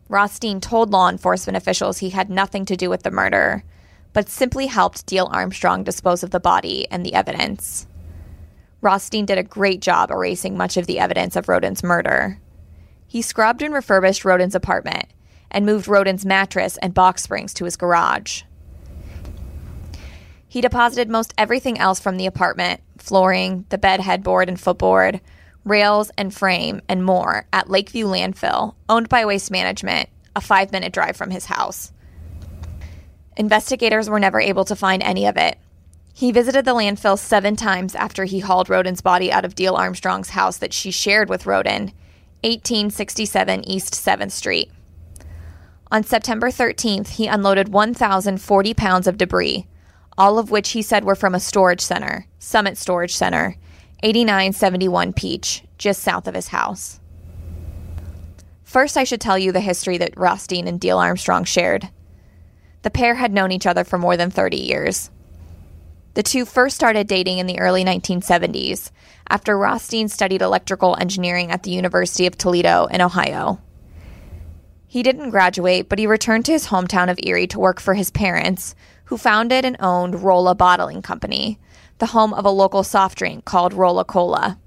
Rothstein 0.08 0.60
told 0.60 0.90
law 0.90 1.08
enforcement 1.08 1.56
officials 1.56 1.98
he 1.98 2.10
had 2.10 2.30
nothing 2.30 2.64
to 2.66 2.76
do 2.76 2.88
with 2.88 3.02
the 3.02 3.10
murder, 3.10 3.64
but 4.12 4.28
simply 4.28 4.66
helped 4.66 5.06
Diehl 5.06 5.28
Armstrong 5.32 5.82
dispose 5.82 6.22
of 6.22 6.30
the 6.30 6.40
body 6.40 6.86
and 6.90 7.04
the 7.04 7.14
evidence. 7.14 7.86
Rothstein 8.80 9.26
did 9.26 9.38
a 9.38 9.42
great 9.42 9.80
job 9.80 10.10
erasing 10.10 10.56
much 10.56 10.76
of 10.76 10.86
the 10.86 10.98
evidence 10.98 11.34
of 11.34 11.48
Roden's 11.48 11.82
murder. 11.82 12.38
He 13.06 13.20
scrubbed 13.20 13.62
and 13.62 13.74
refurbished 13.74 14.24
Roden's 14.24 14.54
apartment 14.54 15.06
and 15.50 15.66
moved 15.66 15.88
Roden's 15.88 16.24
mattress 16.24 16.76
and 16.78 16.94
box 16.94 17.22
springs 17.22 17.52
to 17.54 17.64
his 17.64 17.76
garage. 17.76 18.42
He 20.48 20.60
deposited 20.60 21.10
most 21.10 21.34
everything 21.36 21.78
else 21.78 22.00
from 22.00 22.16
the 22.16 22.26
apartment 22.26 22.80
flooring, 22.98 23.66
the 23.68 23.78
bed 23.78 24.00
headboard 24.00 24.48
and 24.48 24.58
footboard 24.58 25.20
rails 25.66 26.10
and 26.16 26.32
frame, 26.32 26.80
and 26.88 27.04
more 27.04 27.46
at 27.52 27.68
Lakeview 27.68 28.06
Landfill, 28.06 28.74
owned 28.88 29.08
by 29.08 29.26
Waste 29.26 29.50
Management, 29.50 30.08
a 30.34 30.40
five 30.40 30.72
minute 30.72 30.92
drive 30.92 31.16
from 31.16 31.30
his 31.30 31.46
house. 31.46 31.92
Investigators 33.36 34.08
were 34.08 34.20
never 34.20 34.40
able 34.40 34.64
to 34.64 34.76
find 34.76 35.02
any 35.02 35.26
of 35.26 35.36
it. 35.36 35.58
He 36.14 36.32
visited 36.32 36.64
the 36.64 36.74
landfill 36.74 37.18
seven 37.18 37.56
times 37.56 37.94
after 37.94 38.24
he 38.24 38.40
hauled 38.40 38.70
Roden's 38.70 39.02
body 39.02 39.30
out 39.30 39.44
of 39.44 39.54
Diehl 39.54 39.76
Armstrong's 39.76 40.30
house 40.30 40.56
that 40.58 40.72
she 40.72 40.90
shared 40.90 41.28
with 41.28 41.44
Roden, 41.44 41.92
1867 42.42 43.68
East 43.68 43.92
7th 43.92 44.30
Street. 44.30 44.70
On 45.92 46.02
September 46.02 46.48
13th, 46.48 47.08
he 47.08 47.26
unloaded 47.26 47.68
1,040 47.68 48.74
pounds 48.74 49.06
of 49.06 49.18
debris, 49.18 49.66
all 50.16 50.38
of 50.38 50.50
which 50.50 50.70
he 50.70 50.80
said 50.80 51.04
were 51.04 51.14
from 51.14 51.34
a 51.34 51.40
storage 51.40 51.82
center, 51.82 52.26
Summit 52.38 52.78
Storage 52.78 53.14
Center, 53.14 53.56
8971 54.02 55.12
Peach, 55.12 55.64
just 55.78 56.02
south 56.02 56.26
of 56.26 56.34
his 56.34 56.48
house. 56.48 57.00
First, 58.64 58.96
I 58.96 59.04
should 59.04 59.20
tell 59.20 59.38
you 59.38 59.52
the 59.52 59.60
history 59.60 59.96
that 59.98 60.18
Rothstein 60.18 60.66
and 60.66 60.80
Diehl 60.80 60.98
Armstrong 60.98 61.44
shared. 61.44 61.88
The 62.82 62.90
pair 62.90 63.14
had 63.14 63.32
known 63.32 63.52
each 63.52 63.66
other 63.66 63.84
for 63.84 63.98
more 63.98 64.16
than 64.16 64.30
30 64.30 64.58
years. 64.58 65.10
The 66.14 66.22
two 66.22 66.44
first 66.44 66.76
started 66.76 67.06
dating 67.06 67.38
in 67.38 67.46
the 67.46 67.58
early 67.58 67.84
1970s 67.84 68.90
after 69.28 69.58
Rothstein 69.58 70.08
studied 70.08 70.42
electrical 70.42 70.96
engineering 70.98 71.50
at 71.50 71.62
the 71.62 71.70
University 71.70 72.26
of 72.26 72.38
Toledo 72.38 72.86
in 72.86 73.00
Ohio. 73.00 73.60
He 74.86 75.02
didn't 75.02 75.30
graduate, 75.30 75.88
but 75.88 75.98
he 75.98 76.06
returned 76.06 76.44
to 76.46 76.52
his 76.52 76.68
hometown 76.68 77.10
of 77.10 77.18
Erie 77.22 77.46
to 77.48 77.58
work 77.58 77.80
for 77.80 77.94
his 77.94 78.10
parents, 78.10 78.74
who 79.04 79.18
founded 79.18 79.64
and 79.64 79.76
owned 79.78 80.22
Rolla 80.22 80.54
Bottling 80.54 81.02
Company, 81.02 81.58
the 81.98 82.06
home 82.06 82.34
of 82.34 82.44
a 82.44 82.50
local 82.50 82.82
soft 82.82 83.18
drink 83.18 83.44
called 83.44 83.72
Rolla 83.72 84.04
Cola. 84.04 84.58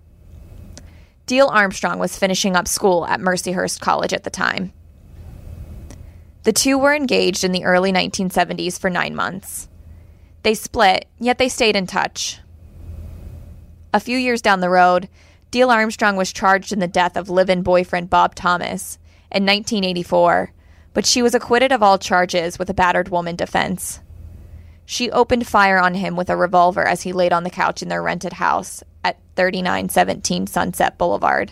Diehl 1.27 1.51
Armstrong 1.51 1.99
was 1.99 2.17
finishing 2.17 2.55
up 2.55 2.67
school 2.67 3.05
at 3.05 3.19
Mercyhurst 3.19 3.79
College 3.79 4.13
at 4.13 4.23
the 4.23 4.31
time. 4.31 4.73
The 6.43 6.53
two 6.53 6.77
were 6.77 6.95
engaged 6.95 7.43
in 7.43 7.51
the 7.51 7.65
early 7.65 7.91
1970s 7.91 8.79
for 8.79 8.89
nine 8.89 9.15
months. 9.15 9.67
They 10.41 10.55
split, 10.55 11.05
yet 11.19 11.37
they 11.37 11.49
stayed 11.49 11.75
in 11.75 11.85
touch. 11.85 12.39
A 13.93 13.99
few 13.99 14.17
years 14.17 14.41
down 14.41 14.59
the 14.59 14.69
road, 14.69 15.09
Diehl 15.51 15.71
Armstrong 15.71 16.15
was 16.15 16.31
charged 16.31 16.71
in 16.71 16.79
the 16.79 16.87
death 16.87 17.17
of 17.17 17.29
live 17.29 17.49
in 17.49 17.61
boyfriend 17.61 18.09
Bob 18.09 18.35
Thomas 18.35 18.97
in 19.31 19.45
1984, 19.45 20.51
but 20.93 21.05
she 21.05 21.21
was 21.21 21.35
acquitted 21.35 21.71
of 21.71 21.83
all 21.83 21.97
charges 21.97 22.57
with 22.57 22.69
a 22.69 22.73
battered 22.73 23.09
woman 23.09 23.35
defense. 23.35 23.99
She 24.91 25.11
opened 25.11 25.45
fire 25.45 25.77
on 25.77 25.93
him 25.93 26.15
with 26.15 26.31
a 26.31 26.35
revolver 26.35 26.83
as 26.83 27.03
he 27.03 27.13
laid 27.13 27.31
on 27.31 27.43
the 27.43 27.51
couch 27.51 27.83
in 27.83 27.89
their 27.89 28.01
rented 28.01 28.33
house 28.33 28.83
at 29.03 29.19
3917 29.35 30.47
Sunset 30.47 30.97
Boulevard. 30.97 31.51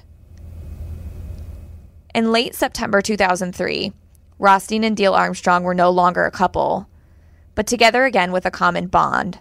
In 2.16 2.32
late 2.32 2.56
September 2.56 3.00
2003, 3.00 3.94
Rothstein 4.40 4.84
and 4.84 4.98
Diehl 4.98 5.16
Armstrong 5.16 5.64
were 5.64 5.76
no 5.76 5.92
longer 5.92 6.26
a 6.26 6.32
couple, 6.32 6.90
but 7.54 7.68
together 7.68 8.06
again 8.06 8.32
with 8.32 8.48
a 8.48 8.52
common 8.52 8.88
bond 8.88 9.38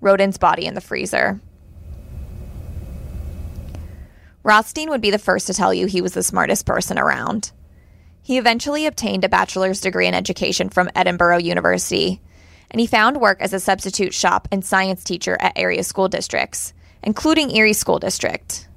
Roden's 0.00 0.38
body 0.38 0.66
in 0.66 0.74
the 0.74 0.80
freezer. 0.80 1.40
Rothstein 4.44 4.88
would 4.88 5.00
be 5.00 5.10
the 5.10 5.18
first 5.18 5.48
to 5.48 5.52
tell 5.52 5.74
you 5.74 5.86
he 5.86 6.00
was 6.00 6.14
the 6.14 6.22
smartest 6.22 6.64
person 6.64 6.96
around. 6.96 7.50
He 8.22 8.38
eventually 8.38 8.86
obtained 8.86 9.24
a 9.24 9.28
bachelor's 9.28 9.80
degree 9.80 10.06
in 10.06 10.14
education 10.14 10.68
from 10.68 10.86
Edinboro 10.94 11.42
University, 11.42 12.22
and 12.70 12.80
he 12.80 12.86
found 12.86 13.20
work 13.20 13.40
as 13.40 13.52
a 13.52 13.60
substitute 13.60 14.14
shop 14.14 14.48
and 14.50 14.64
science 14.64 15.04
teacher 15.04 15.36
at 15.40 15.52
area 15.56 15.82
school 15.82 16.08
districts, 16.08 16.72
including 17.02 17.54
Erie 17.54 17.72
School 17.72 17.98
District. 17.98 18.68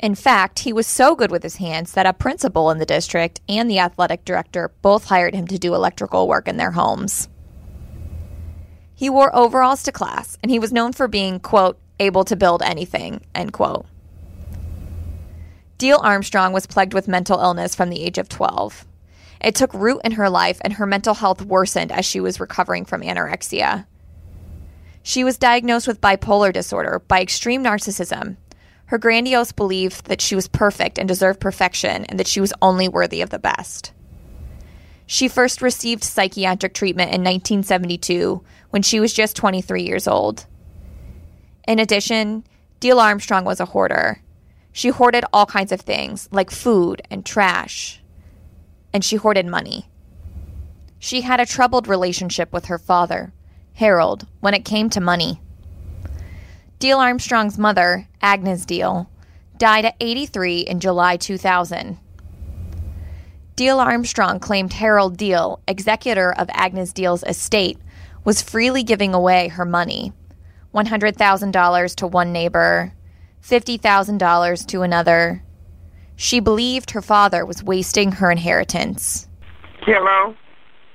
In 0.00 0.14
fact, 0.14 0.58
he 0.58 0.72
was 0.72 0.86
so 0.86 1.14
good 1.14 1.30
with 1.30 1.42
his 1.42 1.56
hands 1.56 1.92
that 1.92 2.06
a 2.06 2.12
principal 2.12 2.70
in 2.70 2.78
the 2.78 2.84
district 2.84 3.40
and 3.48 3.70
the 3.70 3.78
athletic 3.78 4.24
director 4.24 4.72
both 4.82 5.06
hired 5.06 5.34
him 5.34 5.46
to 5.46 5.58
do 5.58 5.74
electrical 5.74 6.28
work 6.28 6.48
in 6.48 6.56
their 6.56 6.72
homes. 6.72 7.28
He 8.94 9.08
wore 9.08 9.34
overalls 9.34 9.82
to 9.84 9.92
class, 9.92 10.38
and 10.42 10.50
he 10.50 10.58
was 10.58 10.72
known 10.72 10.92
for 10.92 11.08
being, 11.08 11.40
quote, 11.40 11.78
able 11.98 12.24
to 12.24 12.36
build 12.36 12.62
anything, 12.62 13.22
end 13.34 13.52
quote. 13.52 13.86
Diehl 15.78 16.02
Armstrong 16.02 16.52
was 16.52 16.66
plagued 16.66 16.94
with 16.94 17.08
mental 17.08 17.40
illness 17.40 17.74
from 17.74 17.90
the 17.90 18.02
age 18.02 18.18
of 18.18 18.28
12. 18.28 18.86
It 19.44 19.54
took 19.54 19.74
root 19.74 20.00
in 20.04 20.12
her 20.12 20.30
life, 20.30 20.58
and 20.62 20.72
her 20.72 20.86
mental 20.86 21.12
health 21.12 21.42
worsened 21.42 21.92
as 21.92 22.06
she 22.06 22.18
was 22.18 22.40
recovering 22.40 22.86
from 22.86 23.02
anorexia. 23.02 23.84
She 25.02 25.22
was 25.22 25.36
diagnosed 25.36 25.86
with 25.86 26.00
bipolar 26.00 26.50
disorder 26.50 27.02
by 27.06 27.20
extreme 27.20 27.62
narcissism. 27.62 28.38
Her 28.86 28.96
grandiose 28.96 29.52
belief 29.52 30.02
that 30.04 30.22
she 30.22 30.34
was 30.34 30.48
perfect 30.48 30.98
and 30.98 31.06
deserved 31.06 31.40
perfection 31.40 32.06
and 32.06 32.18
that 32.18 32.26
she 32.26 32.40
was 32.40 32.54
only 32.62 32.88
worthy 32.88 33.20
of 33.20 33.28
the 33.28 33.38
best. 33.38 33.92
She 35.06 35.28
first 35.28 35.60
received 35.60 36.04
psychiatric 36.04 36.72
treatment 36.72 37.08
in 37.08 37.20
1972 37.20 38.42
when 38.70 38.80
she 38.80 38.98
was 38.98 39.12
just 39.12 39.36
23 39.36 39.82
years 39.82 40.08
old. 40.08 40.46
In 41.68 41.78
addition, 41.78 42.44
Diehl 42.80 42.98
Armstrong 42.98 43.44
was 43.44 43.60
a 43.60 43.66
hoarder. 43.66 44.22
She 44.72 44.88
hoarded 44.88 45.24
all 45.34 45.44
kinds 45.44 45.70
of 45.70 45.82
things, 45.82 46.30
like 46.32 46.50
food 46.50 47.02
and 47.10 47.26
trash. 47.26 48.00
And 48.94 49.04
she 49.04 49.16
hoarded 49.16 49.44
money. 49.44 49.90
She 50.98 51.20
had 51.20 51.38
a 51.38 51.44
troubled 51.44 51.86
relationship 51.86 52.50
with 52.50 52.66
her 52.66 52.78
father, 52.78 53.34
Harold, 53.74 54.26
when 54.40 54.54
it 54.54 54.64
came 54.64 54.88
to 54.88 55.00
money. 55.00 55.42
Diehl 56.80 56.98
Armstrong's 56.98 57.58
mother, 57.58 58.08
Agnes 58.22 58.64
Diehl, 58.64 59.08
died 59.58 59.84
at 59.84 59.96
83 60.00 60.60
in 60.60 60.80
July 60.80 61.18
2000. 61.18 61.98
Diehl 63.56 63.78
Armstrong 63.78 64.40
claimed 64.40 64.72
Harold 64.72 65.16
Diehl, 65.16 65.60
executor 65.68 66.32
of 66.32 66.48
Agnes 66.52 66.92
Diehl's 66.92 67.22
estate, 67.24 67.78
was 68.24 68.42
freely 68.42 68.82
giving 68.82 69.14
away 69.14 69.48
her 69.48 69.66
money 69.66 70.12
$100,000 70.74 71.94
to 71.94 72.06
one 72.06 72.32
neighbor, 72.32 72.92
$50,000 73.42 74.66
to 74.66 74.82
another. 74.82 75.43
She 76.16 76.40
believed 76.40 76.90
her 76.92 77.02
father 77.02 77.44
was 77.44 77.62
wasting 77.62 78.12
her 78.12 78.30
inheritance. 78.30 79.28
Hello? 79.82 80.34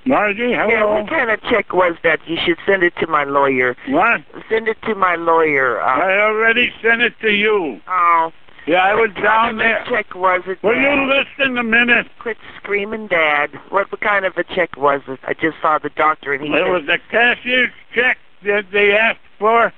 Margie, 0.05 0.53
hello? 0.53 0.67
Yeah, 0.67 0.79
hello. 0.79 1.01
what 1.01 1.09
kind 1.09 1.29
of 1.29 1.41
check 1.43 1.73
was 1.73 1.95
that? 2.03 2.19
You 2.27 2.37
should 2.43 2.57
send 2.65 2.83
it 2.83 2.95
to 2.97 3.07
my 3.07 3.25
lawyer. 3.25 3.75
What? 3.89 4.21
Send 4.49 4.67
it 4.67 4.81
to 4.83 4.95
my 4.95 5.15
lawyer. 5.15 5.79
Uh, 5.81 5.85
I 5.85 6.21
already 6.21 6.71
sent 6.81 7.01
it 7.01 7.13
to 7.21 7.31
you. 7.31 7.81
oh, 7.87 8.31
Yeah, 8.65 8.77
I 8.85 8.95
was 8.95 9.09
what 9.13 9.21
down 9.23 9.23
kind 9.49 9.59
there. 9.59 9.81
of 9.81 9.87
check 9.87 10.15
was 10.15 10.41
it? 10.47 10.63
Will 10.63 10.79
you 10.79 11.05
listen 11.05 11.57
a 11.57 11.63
minute? 11.63 12.07
Quit 12.19 12.37
screaming, 12.57 13.07
Dad. 13.07 13.51
What, 13.69 13.91
what 13.91 14.01
kind 14.01 14.25
of 14.25 14.37
a 14.37 14.43
check 14.45 14.75
was 14.77 15.01
it? 15.07 15.19
I 15.23 15.33
just 15.33 15.57
saw 15.61 15.77
the 15.77 15.89
doctor 15.89 16.33
and 16.33 16.41
he 16.43 16.49
It 16.49 16.63
said, 16.63 16.69
was 16.71 16.83
a 16.87 16.97
cashier's 17.11 17.71
check 17.93 18.17
that 18.45 18.71
they 18.71 18.95
asked 18.97 19.19
for. 19.37 19.73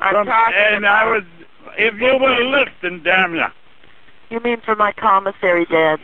I'm 0.00 0.14
from- 0.14 0.26
talking 0.26 0.54
and 0.56 0.86
I 0.86 1.04
was, 1.04 1.22
if 1.76 1.94
you 2.00 2.16
would 2.18 2.46
listen, 2.46 3.02
damn 3.04 3.34
you. 3.34 3.44
You 4.30 4.40
mean 4.40 4.60
for 4.60 4.76
my 4.76 4.92
commissary, 4.92 5.64
Dad? 5.66 6.00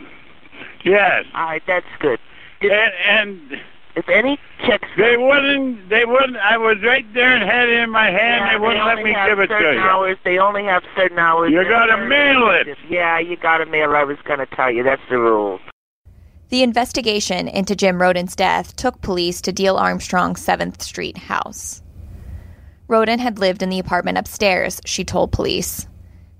Yes. 0.83 1.25
All 1.33 1.43
right, 1.43 1.63
that's 1.67 1.85
good. 1.99 2.19
Did, 2.61 2.71
And, 2.71 2.93
and 3.07 3.61
if 3.95 4.09
any 4.09 4.39
checks... 4.65 4.87
they 4.97 5.17
wouldn't, 5.17 5.89
they 5.89 6.05
wouldn't, 6.05 6.37
I 6.37 6.57
was 6.57 6.81
right 6.83 7.05
there 7.13 7.33
and 7.33 7.43
had 7.43 7.69
it 7.69 7.79
in 7.79 7.89
my 7.89 8.05
hand. 8.05 8.45
Yeah, 8.45 8.53
they 8.53 8.59
wouldn't 8.59 8.85
let 8.85 8.97
me 8.97 9.15
give 9.27 9.39
it 9.39 9.47
to 9.47 9.53
certain 9.53 9.75
you. 9.75 9.79
Hours. 9.81 10.17
They 10.23 10.37
only 10.37 10.63
have 10.65 10.83
certain 10.95 11.19
hours. 11.19 11.51
You 11.51 11.63
gotta 11.63 12.05
mail 12.07 12.49
it. 12.49 12.77
Yeah, 12.89 13.19
you 13.19 13.37
gotta 13.37 13.65
mail 13.65 13.91
it. 13.91 13.95
I 13.95 14.03
was 14.03 14.17
gonna 14.23 14.45
tell 14.47 14.71
you. 14.71 14.83
That's 14.83 15.01
the 15.09 15.17
rule. 15.17 15.59
The 16.49 16.61
investigation 16.61 17.47
into 17.47 17.75
Jim 17.75 18.01
Roden's 18.01 18.35
death 18.35 18.75
took 18.75 19.01
police 19.01 19.41
to 19.41 19.53
Diehl 19.53 19.79
Armstrong's 19.79 20.45
7th 20.45 20.81
Street 20.81 21.17
house. 21.17 21.81
Roden 22.87 23.17
had 23.17 23.39
lived 23.39 23.63
in 23.63 23.69
the 23.69 23.79
apartment 23.79 24.17
upstairs, 24.17 24.79
she 24.85 25.03
told 25.03 25.31
police. 25.31 25.87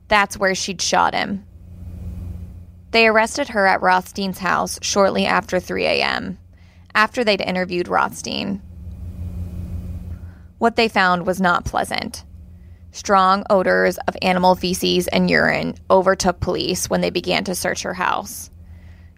That's 0.07 0.37
where 0.37 0.53
she'd 0.53 0.81
shot 0.81 1.15
him. 1.15 1.43
They 2.95 3.07
arrested 3.07 3.49
her 3.49 3.67
at 3.67 3.81
Rothstein's 3.81 4.39
house 4.39 4.79
shortly 4.81 5.25
after 5.25 5.59
3 5.59 5.85
a.m., 5.85 6.37
after 6.93 7.25
they'd 7.25 7.41
interviewed 7.41 7.89
Rothstein. 7.89 8.61
What 10.59 10.77
they 10.77 10.87
found 10.87 11.27
was 11.27 11.41
not 11.41 11.65
pleasant. 11.65 12.23
Strong 12.93 13.43
odors 13.49 13.97
of 14.07 14.15
animal 14.21 14.55
feces 14.55 15.09
and 15.09 15.29
urine 15.29 15.75
overtook 15.89 16.39
police 16.39 16.89
when 16.89 17.01
they 17.01 17.09
began 17.09 17.43
to 17.43 17.53
search 17.53 17.81
her 17.81 17.95
house. 17.95 18.49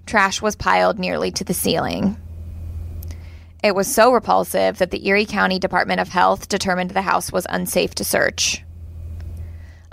Trash 0.08 0.42
was 0.42 0.56
piled 0.56 0.98
nearly 0.98 1.30
to 1.34 1.44
the 1.44 1.54
ceiling. 1.54 2.18
It 3.63 3.76
was 3.76 3.86
so 3.88 4.12
repulsive 4.12 4.80
that 4.80 4.90
the 4.90 5.08
Erie 5.08 5.28
County 5.28 5.60
Department 5.60 6.00
of 6.00 6.10
Health 6.10 6.50
determined 6.50 6.90
the 6.90 7.04
house 7.04 7.32
was 7.32 7.46
unsafe 7.48 7.94
to 7.94 8.04
search. 8.04 8.63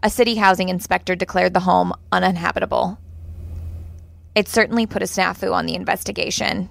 A 0.03 0.09
city 0.09 0.37
housing 0.37 0.71
inspector 0.71 1.15
declared 1.15 1.53
the 1.53 1.61
home 1.61 1.93
uninhabitable. 2.11 2.99
It 4.35 4.49
certainly 4.49 4.87
put 4.87 5.03
a 5.03 5.07
snafu 5.07 5.53
on 5.53 5.67
the 5.67 5.75
investigation. 5.75 6.69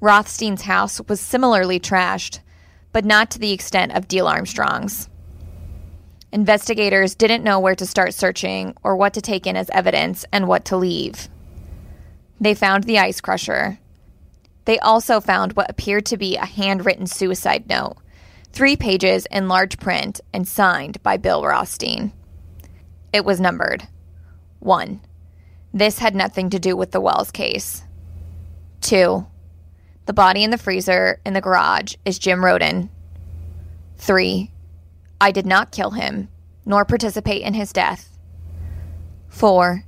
Rothstein's 0.00 0.62
house 0.62 1.00
was 1.08 1.20
similarly 1.20 1.80
trashed, 1.80 2.40
but 2.92 3.04
not 3.04 3.30
to 3.30 3.38
the 3.38 3.52
extent 3.52 3.92
of 3.92 4.08
Diehl 4.08 4.30
Armstrong's. 4.30 5.08
Investigators 6.32 7.14
didn't 7.14 7.44
know 7.44 7.60
where 7.60 7.74
to 7.76 7.86
start 7.86 8.12
searching 8.12 8.74
or 8.82 8.96
what 8.96 9.14
to 9.14 9.20
take 9.20 9.46
in 9.46 9.56
as 9.56 9.70
evidence 9.70 10.24
and 10.32 10.48
what 10.48 10.64
to 10.66 10.76
leave. 10.76 11.28
They 12.40 12.54
found 12.54 12.84
the 12.84 12.98
ice 12.98 13.20
crusher. 13.20 13.78
They 14.66 14.78
also 14.80 15.20
found 15.20 15.52
what 15.52 15.70
appeared 15.70 16.04
to 16.06 16.16
be 16.16 16.36
a 16.36 16.44
handwritten 16.44 17.06
suicide 17.06 17.68
note, 17.68 17.96
three 18.52 18.76
pages 18.76 19.26
in 19.30 19.48
large 19.48 19.78
print 19.78 20.20
and 20.32 20.46
signed 20.46 21.02
by 21.02 21.16
Bill 21.16 21.44
Rothstein. 21.44 22.12
It 23.12 23.24
was 23.24 23.40
numbered 23.40 23.88
1. 24.58 25.00
This 25.76 25.98
had 25.98 26.14
nothing 26.14 26.48
to 26.48 26.58
do 26.58 26.74
with 26.74 26.92
the 26.92 27.02
Wells 27.02 27.30
case. 27.30 27.82
2. 28.80 29.26
The 30.06 30.12
body 30.14 30.42
in 30.42 30.50
the 30.50 30.56
freezer 30.56 31.20
in 31.26 31.34
the 31.34 31.42
garage 31.42 31.96
is 32.06 32.18
Jim 32.18 32.42
Roden. 32.42 32.88
3. 33.98 34.50
I 35.20 35.30
did 35.32 35.44
not 35.44 35.72
kill 35.72 35.90
him, 35.90 36.28
nor 36.64 36.86
participate 36.86 37.42
in 37.42 37.52
his 37.52 37.74
death. 37.74 38.16
4. 39.28 39.84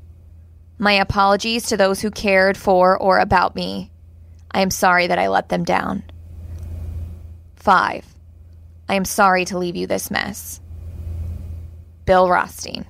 My 0.77 0.93
apologies 0.93 1.69
to 1.69 1.79
those 1.79 2.03
who 2.03 2.11
cared 2.11 2.59
for 2.59 2.99
or 2.99 3.19
about 3.19 3.57
me. 3.57 3.91
I 4.51 4.61
am 4.61 4.71
sorry 4.71 5.07
that 5.07 5.19
I 5.19 5.29
let 5.29 5.49
them 5.49 5.65
down. 5.65 6.03
5. 7.57 8.05
I 8.91 8.95
am 8.95 9.07
sorry 9.07 9.47
to 9.47 9.57
leave 9.57 9.75
you 9.75 9.87
this 9.87 10.11
mess. 10.11 10.61
Bill 12.05 12.29
Rothstein. 12.29 12.85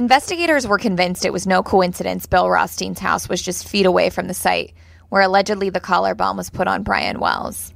Investigators 0.00 0.66
were 0.66 0.78
convinced 0.78 1.26
it 1.26 1.32
was 1.32 1.46
no 1.46 1.62
coincidence 1.62 2.24
Bill 2.24 2.48
Rothstein's 2.48 3.00
house 3.00 3.28
was 3.28 3.42
just 3.42 3.68
feet 3.68 3.84
away 3.84 4.08
from 4.08 4.28
the 4.28 4.32
site 4.32 4.72
where 5.10 5.20
allegedly 5.20 5.68
the 5.68 5.78
collar 5.78 6.14
bomb 6.14 6.38
was 6.38 6.48
put 6.48 6.66
on 6.66 6.82
Brian 6.82 7.20
Wells. 7.20 7.74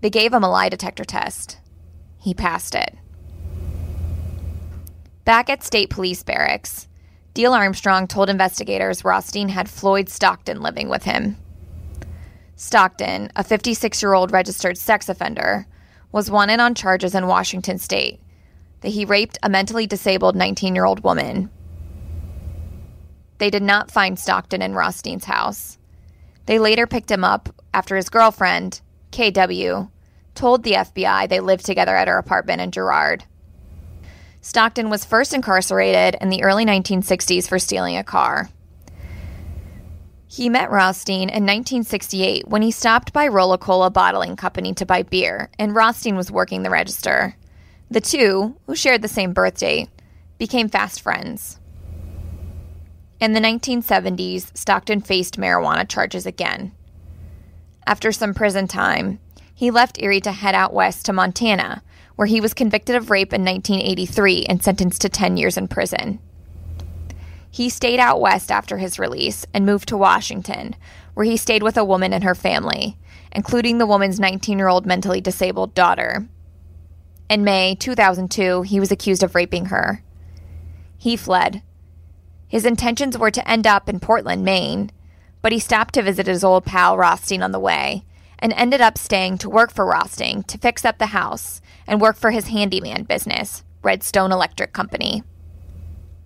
They 0.00 0.10
gave 0.10 0.32
him 0.32 0.42
a 0.42 0.50
lie 0.50 0.68
detector 0.68 1.04
test. 1.04 1.60
He 2.16 2.34
passed 2.34 2.74
it. 2.74 2.92
Back 5.24 5.48
at 5.48 5.62
State 5.62 5.90
Police 5.90 6.24
Barracks, 6.24 6.88
Diehl 7.36 7.56
Armstrong 7.56 8.08
told 8.08 8.28
investigators 8.28 9.04
Rothstein 9.04 9.48
had 9.48 9.70
Floyd 9.70 10.08
Stockton 10.08 10.60
living 10.60 10.88
with 10.88 11.04
him. 11.04 11.36
Stockton, 12.56 13.30
a 13.36 13.44
56 13.44 14.02
year 14.02 14.12
old 14.12 14.32
registered 14.32 14.76
sex 14.76 15.08
offender, 15.08 15.68
was 16.10 16.32
wanted 16.32 16.58
on 16.58 16.74
charges 16.74 17.14
in 17.14 17.28
Washington 17.28 17.78
state 17.78 18.20
that 18.80 18.90
he 18.90 19.04
raped 19.04 19.38
a 19.42 19.48
mentally 19.48 19.86
disabled 19.86 20.36
19 20.36 20.74
year 20.74 20.84
old 20.84 21.02
woman. 21.02 21.50
They 23.38 23.50
did 23.50 23.62
not 23.62 23.90
find 23.90 24.18
Stockton 24.18 24.62
in 24.62 24.74
Rothstein's 24.74 25.24
house. 25.24 25.78
They 26.46 26.58
later 26.58 26.86
picked 26.86 27.10
him 27.10 27.24
up 27.24 27.48
after 27.72 27.96
his 27.96 28.08
girlfriend, 28.08 28.80
KW, 29.12 29.90
told 30.34 30.62
the 30.62 30.72
FBI 30.72 31.28
they 31.28 31.40
lived 31.40 31.64
together 31.64 31.96
at 31.96 32.08
her 32.08 32.18
apartment 32.18 32.60
in 32.60 32.70
Girard. 32.70 33.24
Stockton 34.40 34.88
was 34.88 35.04
first 35.04 35.34
incarcerated 35.34 36.16
in 36.20 36.30
the 36.30 36.42
early 36.42 36.64
1960s 36.64 37.48
for 37.48 37.58
stealing 37.58 37.96
a 37.96 38.04
car. 38.04 38.48
He 40.26 40.48
met 40.48 40.70
Rothstein 40.70 41.30
in 41.30 41.44
1968 41.44 42.48
when 42.48 42.62
he 42.62 42.70
stopped 42.70 43.12
by 43.12 43.28
Rolla-Cola 43.28 43.90
Bottling 43.90 44.36
Company 44.36 44.74
to 44.74 44.86
buy 44.86 45.02
beer, 45.02 45.50
and 45.58 45.74
Rothstein 45.74 46.16
was 46.16 46.30
working 46.30 46.62
the 46.62 46.70
register. 46.70 47.34
The 47.90 48.00
two, 48.00 48.56
who 48.66 48.76
shared 48.76 49.02
the 49.02 49.08
same 49.08 49.32
birthday, 49.32 49.88
became 50.36 50.68
fast 50.68 51.00
friends. 51.00 51.58
In 53.20 53.32
the 53.32 53.40
1970s, 53.40 54.56
Stockton 54.56 55.00
faced 55.00 55.38
marijuana 55.38 55.88
charges 55.88 56.26
again. 56.26 56.72
After 57.86 58.12
some 58.12 58.34
prison 58.34 58.68
time, 58.68 59.18
he 59.54 59.70
left 59.70 60.00
Erie 60.00 60.20
to 60.20 60.32
head 60.32 60.54
out 60.54 60.74
west 60.74 61.06
to 61.06 61.12
Montana, 61.12 61.82
where 62.14 62.26
he 62.26 62.40
was 62.40 62.54
convicted 62.54 62.94
of 62.94 63.10
rape 63.10 63.32
in 63.32 63.44
1983 63.44 64.44
and 64.44 64.62
sentenced 64.62 65.00
to 65.00 65.08
10 65.08 65.36
years 65.36 65.56
in 65.56 65.66
prison. 65.66 66.20
He 67.50 67.70
stayed 67.70 67.98
out 67.98 68.20
west 68.20 68.52
after 68.52 68.76
his 68.76 68.98
release 68.98 69.46
and 69.54 69.64
moved 69.64 69.88
to 69.88 69.96
Washington, 69.96 70.76
where 71.14 71.24
he 71.24 71.36
stayed 71.36 71.62
with 71.62 71.76
a 71.76 71.84
woman 71.84 72.12
and 72.12 72.22
her 72.22 72.34
family, 72.34 72.98
including 73.32 73.78
the 73.78 73.86
woman's 73.86 74.20
19 74.20 74.58
year 74.58 74.68
old 74.68 74.86
mentally 74.86 75.20
disabled 75.20 75.74
daughter. 75.74 76.28
In 77.28 77.44
May 77.44 77.74
2002, 77.74 78.62
he 78.62 78.80
was 78.80 78.90
accused 78.90 79.22
of 79.22 79.34
raping 79.34 79.66
her. 79.66 80.02
He 80.96 81.16
fled. 81.16 81.62
His 82.46 82.64
intentions 82.64 83.18
were 83.18 83.30
to 83.30 83.48
end 83.48 83.66
up 83.66 83.88
in 83.88 84.00
Portland, 84.00 84.44
Maine, 84.44 84.90
but 85.42 85.52
he 85.52 85.58
stopped 85.58 85.94
to 85.94 86.02
visit 86.02 86.26
his 86.26 86.42
old 86.42 86.64
pal 86.64 86.96
Rothstein 86.96 87.42
on 87.42 87.52
the 87.52 87.60
way 87.60 88.04
and 88.38 88.52
ended 88.54 88.80
up 88.80 88.96
staying 88.96 89.36
to 89.38 89.50
work 89.50 89.72
for 89.72 89.84
Rothstein 89.84 90.42
to 90.44 90.58
fix 90.58 90.84
up 90.84 90.98
the 90.98 91.06
house 91.06 91.60
and 91.86 92.00
work 92.00 92.16
for 92.16 92.30
his 92.30 92.48
handyman 92.48 93.02
business, 93.04 93.62
Redstone 93.82 94.32
Electric 94.32 94.72
Company. 94.72 95.22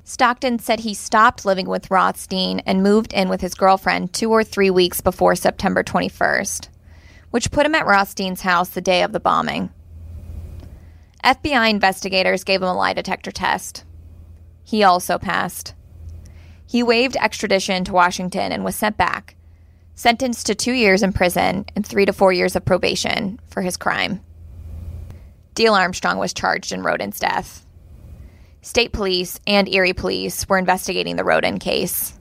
Stockton 0.05 0.59
said 0.59 0.81
he 0.81 0.95
stopped 0.95 1.45
living 1.45 1.69
with 1.69 1.91
Rothstein 1.91 2.61
and 2.61 2.83
moved 2.83 3.13
in 3.13 3.29
with 3.29 3.41
his 3.41 3.55
girlfriend 3.55 4.13
two 4.13 4.31
or 4.31 4.45
three 4.45 4.71
weeks 4.71 5.01
before 5.01 5.35
September 5.35 5.83
21st, 5.83 6.69
which 7.31 7.51
put 7.51 7.67
him 7.67 7.75
at 7.75 7.87
Rothstein's 7.87 8.43
house 8.43 8.71
the 8.71 8.81
day 8.81 9.03
of 9.03 9.13
the 9.13 9.21
bombing. 9.21 9.71
FBI 11.25 11.71
investigators 11.71 12.43
gave 12.45 12.63
him 12.63 12.69
a 12.69 12.75
lie 12.75 12.95
detector 12.95 13.31
test. 13.31 13.85
He 14.65 14.83
also 14.83 15.19
passed. 15.19 15.75
He 16.67 16.83
waived 16.83 17.17
extradition 17.17 17.85
to 17.85 17.93
Washington 17.93 18.51
and 18.51 18.65
was 18.65 18.75
sent 18.75 18.97
back, 18.97 19.37
sentenced 19.95 20.47
to 20.47 20.55
two 20.55 20.73
years 20.73 21.03
in 21.03 21.13
prison 21.13 21.67
and 21.77 21.87
three 21.87 22.07
to 22.07 22.13
four 22.13 22.33
years 22.33 22.57
of 22.57 22.65
probation 22.65 23.39
for 23.47 23.63
his 23.63 23.77
crime. 23.77 24.21
Diehl 25.55 25.79
Armstrong 25.79 26.19
was 26.19 26.33
charged 26.33 26.73
in 26.73 26.83
Roden's 26.83 27.21
death. 27.21 27.67
State 28.63 28.93
police 28.93 29.39
and 29.47 29.69
Erie 29.69 29.93
police 29.93 30.49
were 30.49 30.59
investigating 30.59 31.17
the 31.17 31.25
Roden 31.25 31.59
case. 31.59 32.19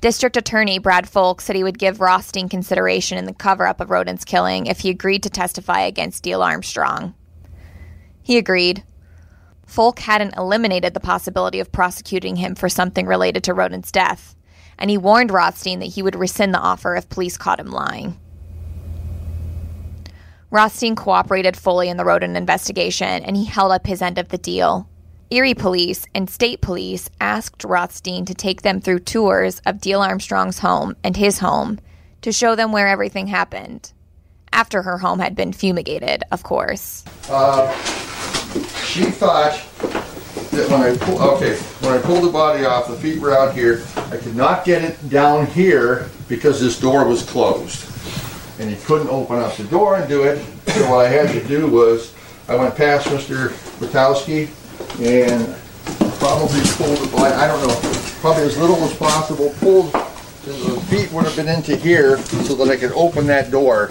District 0.00 0.36
Attorney 0.36 0.78
Brad 0.78 1.08
Foulk 1.08 1.40
said 1.40 1.54
he 1.54 1.62
would 1.62 1.78
give 1.78 2.00
Rothstein 2.00 2.48
consideration 2.48 3.18
in 3.18 3.24
the 3.24 3.34
cover 3.34 3.66
up 3.66 3.80
of 3.80 3.90
Roden's 3.90 4.24
killing 4.24 4.66
if 4.66 4.80
he 4.80 4.90
agreed 4.90 5.22
to 5.24 5.30
testify 5.30 5.82
against 5.82 6.24
Diehl 6.24 6.44
Armstrong. 6.44 7.14
He 8.22 8.38
agreed. 8.38 8.84
Foulk 9.66 10.00
hadn't 10.00 10.36
eliminated 10.36 10.94
the 10.94 11.00
possibility 11.00 11.58
of 11.60 11.72
prosecuting 11.72 12.36
him 12.36 12.54
for 12.54 12.68
something 12.68 13.06
related 13.06 13.42
to 13.44 13.54
Roden's 13.54 13.90
death, 13.90 14.36
and 14.78 14.90
he 14.90 14.98
warned 14.98 15.30
Rothstein 15.30 15.78
that 15.80 15.86
he 15.86 16.02
would 16.02 16.16
rescind 16.16 16.52
the 16.52 16.58
offer 16.58 16.94
if 16.94 17.08
police 17.08 17.38
caught 17.38 17.60
him 17.60 17.70
lying. 17.70 18.18
Rothstein 20.50 20.94
cooperated 20.94 21.56
fully 21.56 21.88
in 21.88 21.96
the 21.96 22.04
Roden 22.04 22.36
investigation, 22.36 23.24
and 23.24 23.36
he 23.36 23.46
held 23.46 23.72
up 23.72 23.86
his 23.86 24.02
end 24.02 24.18
of 24.18 24.28
the 24.28 24.38
deal. 24.38 24.86
Erie 25.30 25.54
police 25.54 26.04
and 26.14 26.28
state 26.28 26.60
police 26.60 27.08
asked 27.18 27.64
Rothstein 27.64 28.26
to 28.26 28.34
take 28.34 28.60
them 28.60 28.78
through 28.78 28.98
tours 28.98 29.62
of 29.64 29.78
Diehl 29.78 30.06
Armstrong's 30.06 30.58
home 30.58 30.94
and 31.02 31.16
his 31.16 31.38
home 31.38 31.78
to 32.20 32.32
show 32.32 32.54
them 32.54 32.70
where 32.70 32.86
everything 32.86 33.28
happened. 33.28 33.94
After 34.52 34.82
her 34.82 34.98
home 34.98 35.20
had 35.20 35.34
been 35.34 35.54
fumigated, 35.54 36.22
of 36.30 36.42
course. 36.42 37.02
Uh, 37.30 37.74
she 38.84 39.04
thought 39.04 39.52
that 40.50 40.68
when 40.68 40.82
I 40.82 40.96
pull, 40.96 41.20
okay, 41.34 41.56
when 41.80 41.92
I 41.92 42.00
pulled 42.02 42.24
the 42.24 42.30
body 42.30 42.64
off, 42.64 42.88
the 42.88 42.96
feet 42.96 43.20
were 43.20 43.32
out 43.36 43.54
here. 43.54 43.82
I 43.96 44.16
could 44.16 44.36
not 44.36 44.64
get 44.64 44.82
it 44.82 45.08
down 45.08 45.46
here 45.46 46.10
because 46.28 46.60
this 46.60 46.78
door 46.78 47.06
was 47.06 47.22
closed, 47.22 47.88
and 48.60 48.70
he 48.70 48.76
couldn't 48.84 49.08
open 49.08 49.38
up 49.38 49.56
the 49.56 49.64
door 49.64 49.96
and 49.96 50.08
do 50.08 50.24
it. 50.24 50.44
So 50.68 50.90
what 50.90 51.06
I 51.06 51.08
had 51.08 51.28
to 51.30 51.46
do 51.46 51.66
was 51.68 52.14
I 52.48 52.56
went 52.56 52.76
past 52.76 53.08
Mr. 53.08 53.48
Witowski 53.78 54.48
and 55.00 55.56
probably 56.18 56.60
pulled 56.76 56.98
it. 56.98 57.14
Like, 57.14 57.34
I 57.34 57.46
don't 57.46 57.66
know, 57.66 57.80
probably 58.20 58.44
as 58.44 58.58
little 58.58 58.76
as 58.76 58.94
possible. 58.96 59.54
Pulled 59.58 59.92
the 60.44 60.80
feet 60.90 61.12
would 61.12 61.24
have 61.24 61.36
been 61.36 61.48
into 61.48 61.76
here 61.76 62.18
so 62.18 62.56
that 62.56 62.68
I 62.68 62.76
could 62.76 62.92
open 62.92 63.26
that 63.28 63.50
door. 63.50 63.90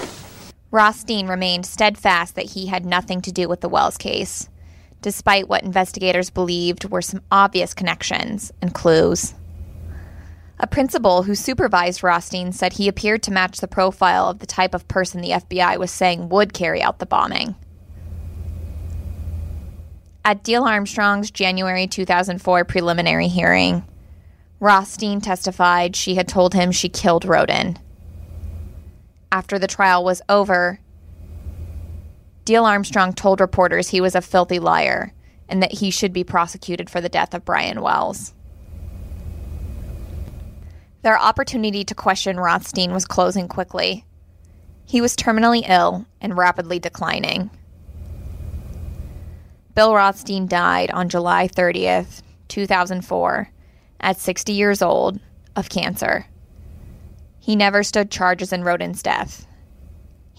Rothstein 0.69 1.27
remained 1.27 1.65
steadfast 1.65 2.35
that 2.35 2.51
he 2.51 2.67
had 2.67 2.85
nothing 2.85 3.21
to 3.21 3.31
do 3.31 3.47
with 3.47 3.61
the 3.61 3.69
Wells 3.69 3.97
case, 3.97 4.49
despite 5.01 5.47
what 5.47 5.63
investigators 5.63 6.29
believed 6.29 6.89
were 6.89 7.01
some 7.01 7.21
obvious 7.31 7.73
connections 7.73 8.51
and 8.61 8.73
clues. 8.73 9.33
A 10.59 10.67
principal 10.67 11.23
who 11.23 11.33
supervised 11.33 12.03
Rothstein 12.03 12.51
said 12.51 12.73
he 12.73 12.87
appeared 12.87 13.23
to 13.23 13.31
match 13.31 13.59
the 13.59 13.67
profile 13.67 14.29
of 14.29 14.39
the 14.39 14.45
type 14.45 14.73
of 14.73 14.87
person 14.87 15.21
the 15.21 15.31
FBI 15.31 15.77
was 15.77 15.91
saying 15.91 16.29
would 16.29 16.53
carry 16.53 16.81
out 16.81 16.99
the 16.99 17.05
bombing. 17.05 17.55
At 20.23 20.43
Diehl 20.43 20.67
Armstrong's 20.67 21.31
January 21.31 21.87
2004 21.87 22.63
preliminary 22.65 23.27
hearing, 23.27 23.83
Rothstein 24.59 25.19
testified 25.19 25.95
she 25.95 26.13
had 26.13 26.27
told 26.27 26.53
him 26.53 26.71
she 26.71 26.89
killed 26.89 27.25
Roden 27.25 27.79
after 29.31 29.57
the 29.57 29.67
trial 29.67 30.03
was 30.03 30.21
over, 30.27 30.79
Diehl 32.45 32.65
Armstrong 32.65 33.13
told 33.13 33.39
reporters 33.39 33.89
he 33.89 34.01
was 34.01 34.15
a 34.15 34.21
filthy 34.21 34.59
liar 34.59 35.13
and 35.47 35.61
that 35.61 35.73
he 35.73 35.91
should 35.91 36.13
be 36.13 36.23
prosecuted 36.23 36.89
for 36.89 37.01
the 37.01 37.09
death 37.09 37.33
of 37.33 37.45
Brian 37.45 37.81
Wells. 37.81 38.33
Their 41.03 41.19
opportunity 41.19 41.83
to 41.83 41.95
question 41.95 42.39
Rothstein 42.39 42.93
was 42.93 43.05
closing 43.05 43.47
quickly. 43.47 44.05
He 44.85 45.01
was 45.01 45.15
terminally 45.15 45.63
ill 45.67 46.05
and 46.19 46.37
rapidly 46.37 46.79
declining. 46.79 47.49
Bill 49.73 49.95
Rothstein 49.95 50.47
died 50.47 50.91
on 50.91 51.09
July 51.09 51.47
30th, 51.47 52.21
2004, 52.49 53.49
at 53.99 54.19
60 54.19 54.51
years 54.53 54.81
old 54.81 55.19
of 55.55 55.69
cancer. 55.69 56.25
He 57.39 57.55
never 57.55 57.83
stood 57.83 58.11
charges 58.11 58.53
in 58.53 58.63
Roden's 58.63 59.01
death. 59.01 59.47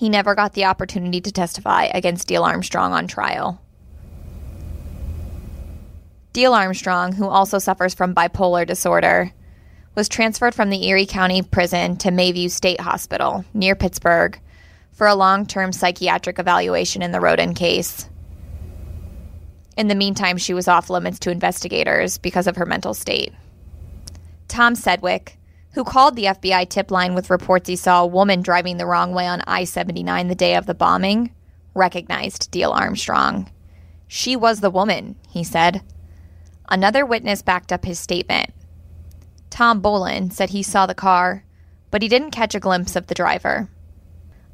He 0.02 0.08
never 0.08 0.34
got 0.34 0.54
the 0.54 0.64
opportunity 0.64 1.20
to 1.20 1.30
testify 1.30 1.84
against 1.84 2.26
Diehl 2.26 2.44
Armstrong 2.44 2.92
on 2.92 3.06
trial. 3.06 3.62
Diehl 6.34 6.58
Armstrong, 6.58 7.12
who 7.12 7.28
also 7.28 7.60
suffers 7.60 7.94
from 7.94 8.12
bipolar 8.12 8.66
disorder, 8.66 9.30
was 9.94 10.08
transferred 10.08 10.56
from 10.56 10.70
the 10.70 10.88
Erie 10.88 11.06
County 11.06 11.40
Prison 11.40 11.96
to 11.98 12.08
Mayview 12.08 12.50
State 12.50 12.80
Hospital 12.80 13.44
near 13.54 13.76
Pittsburgh 13.76 14.40
for 14.90 15.06
a 15.06 15.14
long 15.14 15.46
term 15.46 15.70
psychiatric 15.70 16.40
evaluation 16.40 17.00
in 17.00 17.12
the 17.12 17.20
Roden 17.20 17.54
case. 17.54 18.08
In 19.76 19.86
the 19.86 19.94
meantime, 19.94 20.36
she 20.36 20.52
was 20.52 20.66
off 20.66 20.90
limits 20.90 21.20
to 21.20 21.30
investigators 21.30 22.18
because 22.18 22.48
of 22.48 22.56
her 22.56 22.66
mental 22.66 22.92
state. 22.92 23.32
Tom 24.48 24.74
Sedgwick, 24.74 25.38
who 25.74 25.84
called 25.84 26.16
the 26.16 26.24
FBI 26.24 26.68
tip 26.68 26.90
line 26.90 27.14
with 27.14 27.30
reports 27.30 27.68
he 27.68 27.76
saw 27.76 28.02
a 28.02 28.06
woman 28.06 28.42
driving 28.42 28.76
the 28.76 28.86
wrong 28.86 29.12
way 29.12 29.26
on 29.26 29.42
I 29.46 29.64
79 29.64 30.28
the 30.28 30.34
day 30.34 30.54
of 30.54 30.66
the 30.66 30.74
bombing, 30.74 31.34
recognized 31.74 32.50
Diehl 32.52 32.74
Armstrong. 32.74 33.50
She 34.06 34.36
was 34.36 34.60
the 34.60 34.70
woman, 34.70 35.16
he 35.30 35.42
said. 35.42 35.82
Another 36.68 37.06
witness 37.06 37.42
backed 37.42 37.72
up 37.72 37.84
his 37.84 37.98
statement. 37.98 38.50
Tom 39.48 39.80
Bolin 39.80 40.32
said 40.32 40.50
he 40.50 40.62
saw 40.62 40.86
the 40.86 40.94
car, 40.94 41.44
but 41.90 42.02
he 42.02 42.08
didn't 42.08 42.30
catch 42.30 42.54
a 42.54 42.60
glimpse 42.60 42.96
of 42.96 43.06
the 43.06 43.14
driver. 43.14 43.68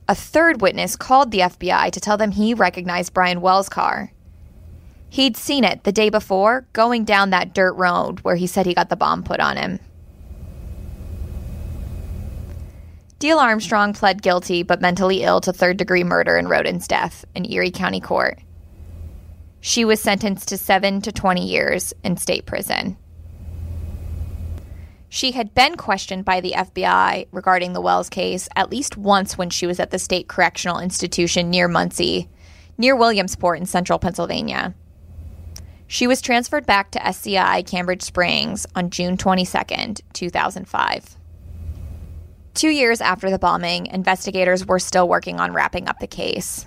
A 0.09 0.15
third 0.15 0.61
witness 0.61 0.97
called 0.97 1.31
the 1.31 1.41
FBI 1.41 1.91
to 1.93 2.01
tell 2.01 2.17
them 2.17 2.31
he 2.31 2.55
recognized 2.55 3.13
Brian 3.13 3.41
Wells' 3.41 3.69
car. 3.69 4.13
He'd 5.11 5.37
seen 5.37 5.65
it 5.65 5.85
the 5.85 5.93
day 5.93 6.11
before 6.11 6.67
going 6.73 7.05
down 7.05 7.31
that 7.31 7.55
dirt 7.55 7.75
road 7.75 8.21
where 8.21 8.37
he 8.37 8.47
said 8.47 8.67
he 8.67 8.75
got 8.75 8.89
the 8.89 8.97
bomb 8.97 9.23
put 9.23 9.41
on 9.41 9.57
him. 9.57 9.81
Diehl 13.21 13.39
Armstrong 13.39 13.93
pled 13.95 14.23
guilty 14.23 14.63
but 14.63 14.81
mentally 14.81 15.25
ill 15.25 15.41
to 15.41 15.53
third 15.53 15.77
degree 15.77 16.05
murder 16.05 16.39
in 16.39 16.47
Roden's 16.47 16.87
death 16.87 17.25
in 17.35 17.51
Erie 17.51 17.73
County 17.73 18.01
Court. 18.01 18.39
She 19.61 19.85
was 19.85 20.01
sentenced 20.01 20.49
to 20.49 20.57
7 20.57 21.01
to 21.03 21.11
20 21.11 21.45
years 21.45 21.93
in 22.05 22.17
state 22.17 22.47
prison. 22.47 22.97
She 25.09 25.33
had 25.33 25.55
been 25.55 25.77
questioned 25.77 26.25
by 26.25 26.41
the 26.41 26.53
FBI 26.53 27.27
regarding 27.33 27.73
the 27.73 27.81
Wells 27.81 28.09
case 28.09 28.49
at 28.55 28.71
least 28.71 28.97
once 28.97 29.37
when 29.37 29.51
she 29.51 29.67
was 29.67 29.81
at 29.81 29.91
the 29.91 29.99
state 29.99 30.29
correctional 30.29 30.79
institution 30.79 31.51
near 31.51 31.69
Muncy, 31.69 32.29
near 32.77 32.95
Williamsport 32.95 33.59
in 33.59 33.67
central 33.67 33.99
Pennsylvania. 33.99 34.75
She 35.89 36.07
was 36.07 36.21
transferred 36.21 36.67
back 36.67 36.91
to 36.93 37.05
SCI 37.05 37.63
Cambridge 37.63 38.03
Springs 38.03 38.67
on 38.77 38.91
June 38.91 39.17
22, 39.17 39.95
2005. 40.13 41.18
Two 42.59 42.71
years 42.71 43.01
after 43.01 43.31
the 43.31 43.39
bombing, 43.39 43.87
investigators 43.87 44.67
were 44.67 44.81
still 44.81 45.09
working 45.09 45.39
on 45.39 45.53
wrapping 45.53 45.87
up 45.87 46.01
the 46.01 46.09
case. 46.09 46.67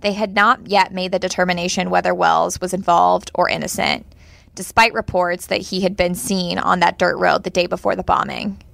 They 0.00 0.14
had 0.14 0.34
not 0.34 0.68
yet 0.68 0.94
made 0.94 1.12
the 1.12 1.18
determination 1.18 1.90
whether 1.90 2.14
Wells 2.14 2.62
was 2.62 2.72
involved 2.72 3.30
or 3.34 3.46
innocent, 3.46 4.06
despite 4.54 4.94
reports 4.94 5.48
that 5.48 5.60
he 5.60 5.82
had 5.82 5.98
been 5.98 6.14
seen 6.14 6.58
on 6.58 6.80
that 6.80 6.98
dirt 6.98 7.18
road 7.18 7.44
the 7.44 7.50
day 7.50 7.66
before 7.66 7.94
the 7.94 8.02
bombing. 8.02 8.64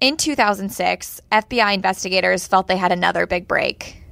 In 0.00 0.16
2006, 0.16 1.20
FBI 1.30 1.72
investigators 1.72 2.48
felt 2.48 2.66
they 2.66 2.76
had 2.76 2.90
another 2.90 3.24
big 3.24 3.46
break. 3.46 4.02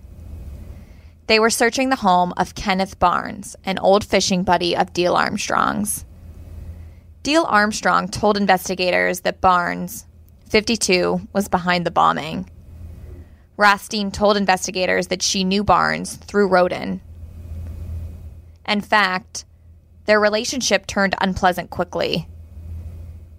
They 1.27 1.41
were 1.41 1.51
searching 1.51 1.89
the 1.89 1.97
home 1.97 2.33
of 2.37 2.55
Kenneth 2.55 3.01
Barnes, 3.01 3.57
an 3.65 3.81
old 3.81 4.05
fishing 4.05 4.45
buddy 4.45 4.77
of 4.77 4.93
Diehl 4.93 5.17
Armstrong's. 5.17 6.05
Diehl 7.25 7.45
Armstrong 7.51 8.07
told 8.07 8.37
investigators 8.37 9.23
that 9.23 9.41
Barnes, 9.41 10.07
52, 10.55 11.27
was 11.33 11.49
behind 11.49 11.85
the 11.85 11.91
bombing. 11.91 12.49
Rothstein 13.57 14.13
told 14.13 14.37
investigators 14.37 15.09
that 15.09 15.21
she 15.21 15.43
knew 15.43 15.65
Barnes 15.65 16.15
through 16.15 16.47
Roden. 16.47 17.01
In 18.65 18.81
fact, 18.81 19.47
their 20.05 20.21
relationship 20.21 20.87
turned 20.87 21.17
unpleasant 21.21 21.71
quickly. 21.71 22.29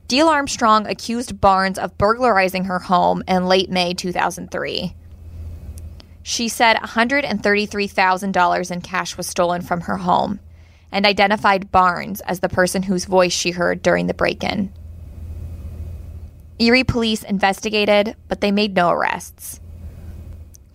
Diehl 0.09 0.27
Armstrong 0.27 0.87
accused 0.87 1.39
Barnes 1.39 1.79
of 1.79 1.97
burglarizing 1.97 2.65
her 2.65 2.79
home 2.79 3.23
in 3.29 3.47
late 3.47 3.69
May 3.69 3.93
2003. 3.93 4.93
She 6.21 6.49
said 6.49 6.75
$133,000 6.75 8.71
in 8.71 8.81
cash 8.81 9.15
was 9.15 9.25
stolen 9.25 9.61
from 9.61 9.79
her 9.79 9.95
home 9.95 10.41
and 10.91 11.05
identified 11.05 11.71
Barnes 11.71 12.19
as 12.19 12.41
the 12.41 12.49
person 12.49 12.83
whose 12.83 13.05
voice 13.05 13.31
she 13.31 13.51
heard 13.51 13.81
during 13.81 14.07
the 14.07 14.13
break 14.13 14.43
in. 14.43 14.73
Erie 16.59 16.83
police 16.83 17.23
investigated, 17.23 18.15
but 18.27 18.41
they 18.41 18.51
made 18.51 18.75
no 18.75 18.89
arrests. 18.89 19.59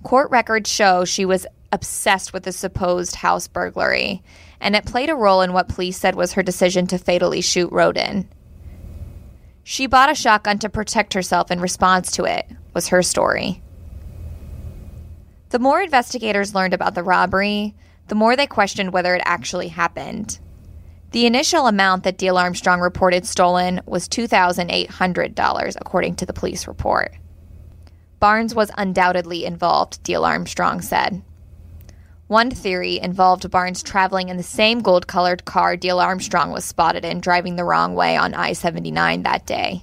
Court 0.03 0.31
records 0.31 0.70
show 0.70 1.05
she 1.05 1.24
was 1.24 1.47
obsessed 1.72 2.33
with 2.33 2.43
the 2.43 2.53
supposed 2.53 3.16
house 3.16 3.47
burglary 3.47 4.22
and 4.61 4.76
it 4.76 4.85
played 4.85 5.09
a 5.09 5.14
role 5.14 5.41
in 5.41 5.53
what 5.53 5.68
police 5.68 5.97
said 5.97 6.14
was 6.14 6.33
her 6.33 6.43
decision 6.43 6.87
to 6.89 6.99
fatally 6.99 7.41
shoot 7.41 7.72
Roden. 7.72 8.28
She 9.62 9.87
bought 9.87 10.11
a 10.11 10.14
shotgun 10.14 10.59
to 10.59 10.68
protect 10.68 11.14
herself 11.14 11.51
in 11.51 11.61
response 11.61 12.12
to 12.12 12.24
it, 12.24 12.47
was 12.74 12.89
her 12.89 13.03
story. 13.03 13.62
The 15.51 15.59
more 15.59 15.81
investigators 15.81 16.55
learned 16.55 16.74
about 16.74 16.95
the 16.95 17.03
robbery, 17.03 17.74
the 18.09 18.14
more 18.14 18.37
they 18.37 18.47
questioned 18.47 18.93
whether 18.93 19.14
it 19.14 19.22
actually 19.24 19.68
happened. 19.68 20.39
The 21.12 21.26
initial 21.26 21.66
amount 21.66 22.04
that 22.04 22.18
Diehl 22.18 22.40
Armstrong 22.40 22.80
reported 22.80 23.26
stolen 23.26 23.80
was 23.84 24.08
$2,800, 24.08 25.76
according 25.80 26.14
to 26.16 26.26
the 26.26 26.32
police 26.32 26.68
report. 26.68 27.12
Barnes 28.20 28.54
was 28.54 28.70
undoubtedly 28.78 29.44
involved, 29.44 30.04
Diehl 30.04 30.24
Armstrong 30.24 30.80
said. 30.80 31.22
One 32.28 32.52
theory 32.52 33.00
involved 33.00 33.50
Barnes 33.50 33.82
traveling 33.82 34.28
in 34.28 34.36
the 34.36 34.44
same 34.44 34.82
gold 34.82 35.08
colored 35.08 35.44
car 35.44 35.76
Diehl 35.76 36.00
Armstrong 36.00 36.52
was 36.52 36.64
spotted 36.64 37.04
in 37.04 37.20
driving 37.20 37.56
the 37.56 37.64
wrong 37.64 37.96
way 37.96 38.16
on 38.16 38.34
I 38.34 38.52
79 38.52 39.24
that 39.24 39.46
day. 39.46 39.82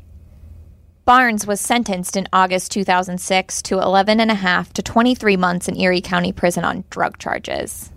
Barnes 1.03 1.45
was 1.45 1.59
sentenced 1.59 2.15
in 2.15 2.29
August 2.31 2.71
2006 2.71 3.61
to 3.63 3.79
11 3.79 4.21
and 4.21 4.31
a 4.31 4.35
half 4.35 4.71
to 4.73 4.81
23 4.81 5.35
months 5.35 5.67
in 5.67 5.77
Erie 5.77 5.99
County 5.99 6.31
Prison 6.31 6.63
on 6.63 6.85
drug 6.89 7.17
charges. 7.17 7.91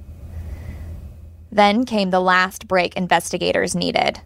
Then 1.52 1.84
came 1.84 2.10
the 2.10 2.20
last 2.20 2.68
break 2.68 2.96
investigators 2.96 3.74
needed. 3.74 4.20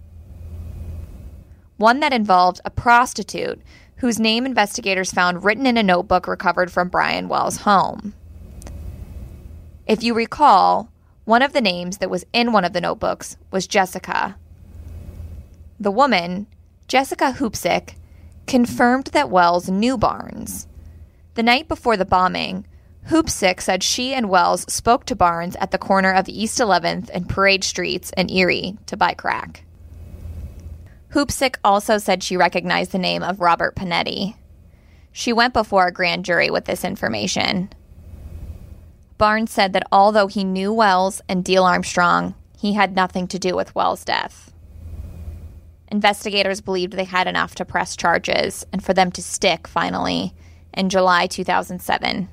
One 1.77 2.01
that 2.01 2.13
involved 2.13 2.61
a 2.65 2.71
prostitute 2.71 3.61
whose 3.97 4.21
name 4.21 4.45
investigators 4.45 5.11
found 5.11 5.45
written 5.45 5.67
in 5.67 5.77
a 5.77 5.83
notebook 5.83 6.27
recovered 6.27 6.71
from 6.71 6.89
Brian 6.89 7.29
Wells' 7.29 7.59
home. 7.59 8.15
If 9.87 10.03
you 10.03 10.15
recall, 10.15 10.91
one 11.25 11.43
of 11.43 11.53
the 11.53 11.61
names 11.61 11.99
that 11.99 12.11
was 12.11 12.25
in 12.33 12.53
one 12.53 12.65
of 12.65 12.73
the 12.73 12.81
notebooks 12.81 13.37
was 13.51 13.67
Jessica. 13.67 14.37
The 15.81 15.91
woman, 15.91 16.47
Jessica 16.87 17.35
Hoopsick, 17.39 17.95
confirmed 18.47 19.07
that 19.09 19.31
Wells 19.31 19.69
knew 19.69 19.97
Barnes. 19.97 20.67
The 21.35 21.43
night 21.43 21.67
before 21.67 21.97
the 21.97 22.05
bombing, 22.05 22.67
Hoopsick 23.09 23.61
said 23.61 23.83
she 23.83 24.15
and 24.15 24.31
Wells 24.31 24.65
spoke 24.73 25.05
to 25.07 25.17
Barnes 25.17 25.57
at 25.57 25.71
the 25.71 25.79
corner 25.79 26.13
of 26.13 26.29
East 26.29 26.59
11th 26.59 27.11
and 27.13 27.29
Parade 27.29 27.63
Streets 27.63 28.11
in 28.17 28.31
Erie 28.31 28.79
to 28.87 28.97
buy 28.97 29.13
crack. 29.13 29.65
Hoopsick 31.11 31.57
also 31.63 31.99
said 31.99 32.23
she 32.23 32.37
recognized 32.37 32.93
the 32.93 32.99
name 32.99 33.23
of 33.23 33.41
Robert 33.41 33.77
Pinetti. 33.77 34.37
She 35.13 35.33
went 35.33 35.53
before 35.53 35.87
a 35.87 35.93
grand 35.93 36.25
jury 36.25 36.51
with 36.51 36.65
this 36.65 36.85
information. 36.85 37.69
Barnes 39.19 39.53
said 39.53 39.75
that 39.75 39.87
although 39.93 40.27
he 40.27 40.43
knew 40.43 40.73
Wells 40.73 41.21
and 41.29 41.45
Diehl 41.45 41.65
Armstrong, 41.69 42.35
he 42.59 42.73
had 42.73 42.97
nothing 42.97 43.29
to 43.29 43.39
do 43.39 43.55
with 43.55 43.75
Wells' 43.75 44.05
death. 44.05 44.51
Investigators 45.89 46.61
believed 46.61 46.95
they 46.95 47.05
had 47.05 47.29
enough 47.29 47.55
to 47.57 47.65
press 47.65 47.95
charges 47.95 48.67
and 48.73 48.83
for 48.83 48.95
them 48.95 49.13
to 49.13 49.23
stick 49.23 49.69
finally 49.69 50.35
in 50.73 50.89
July 50.89 51.27
2007. 51.27 52.29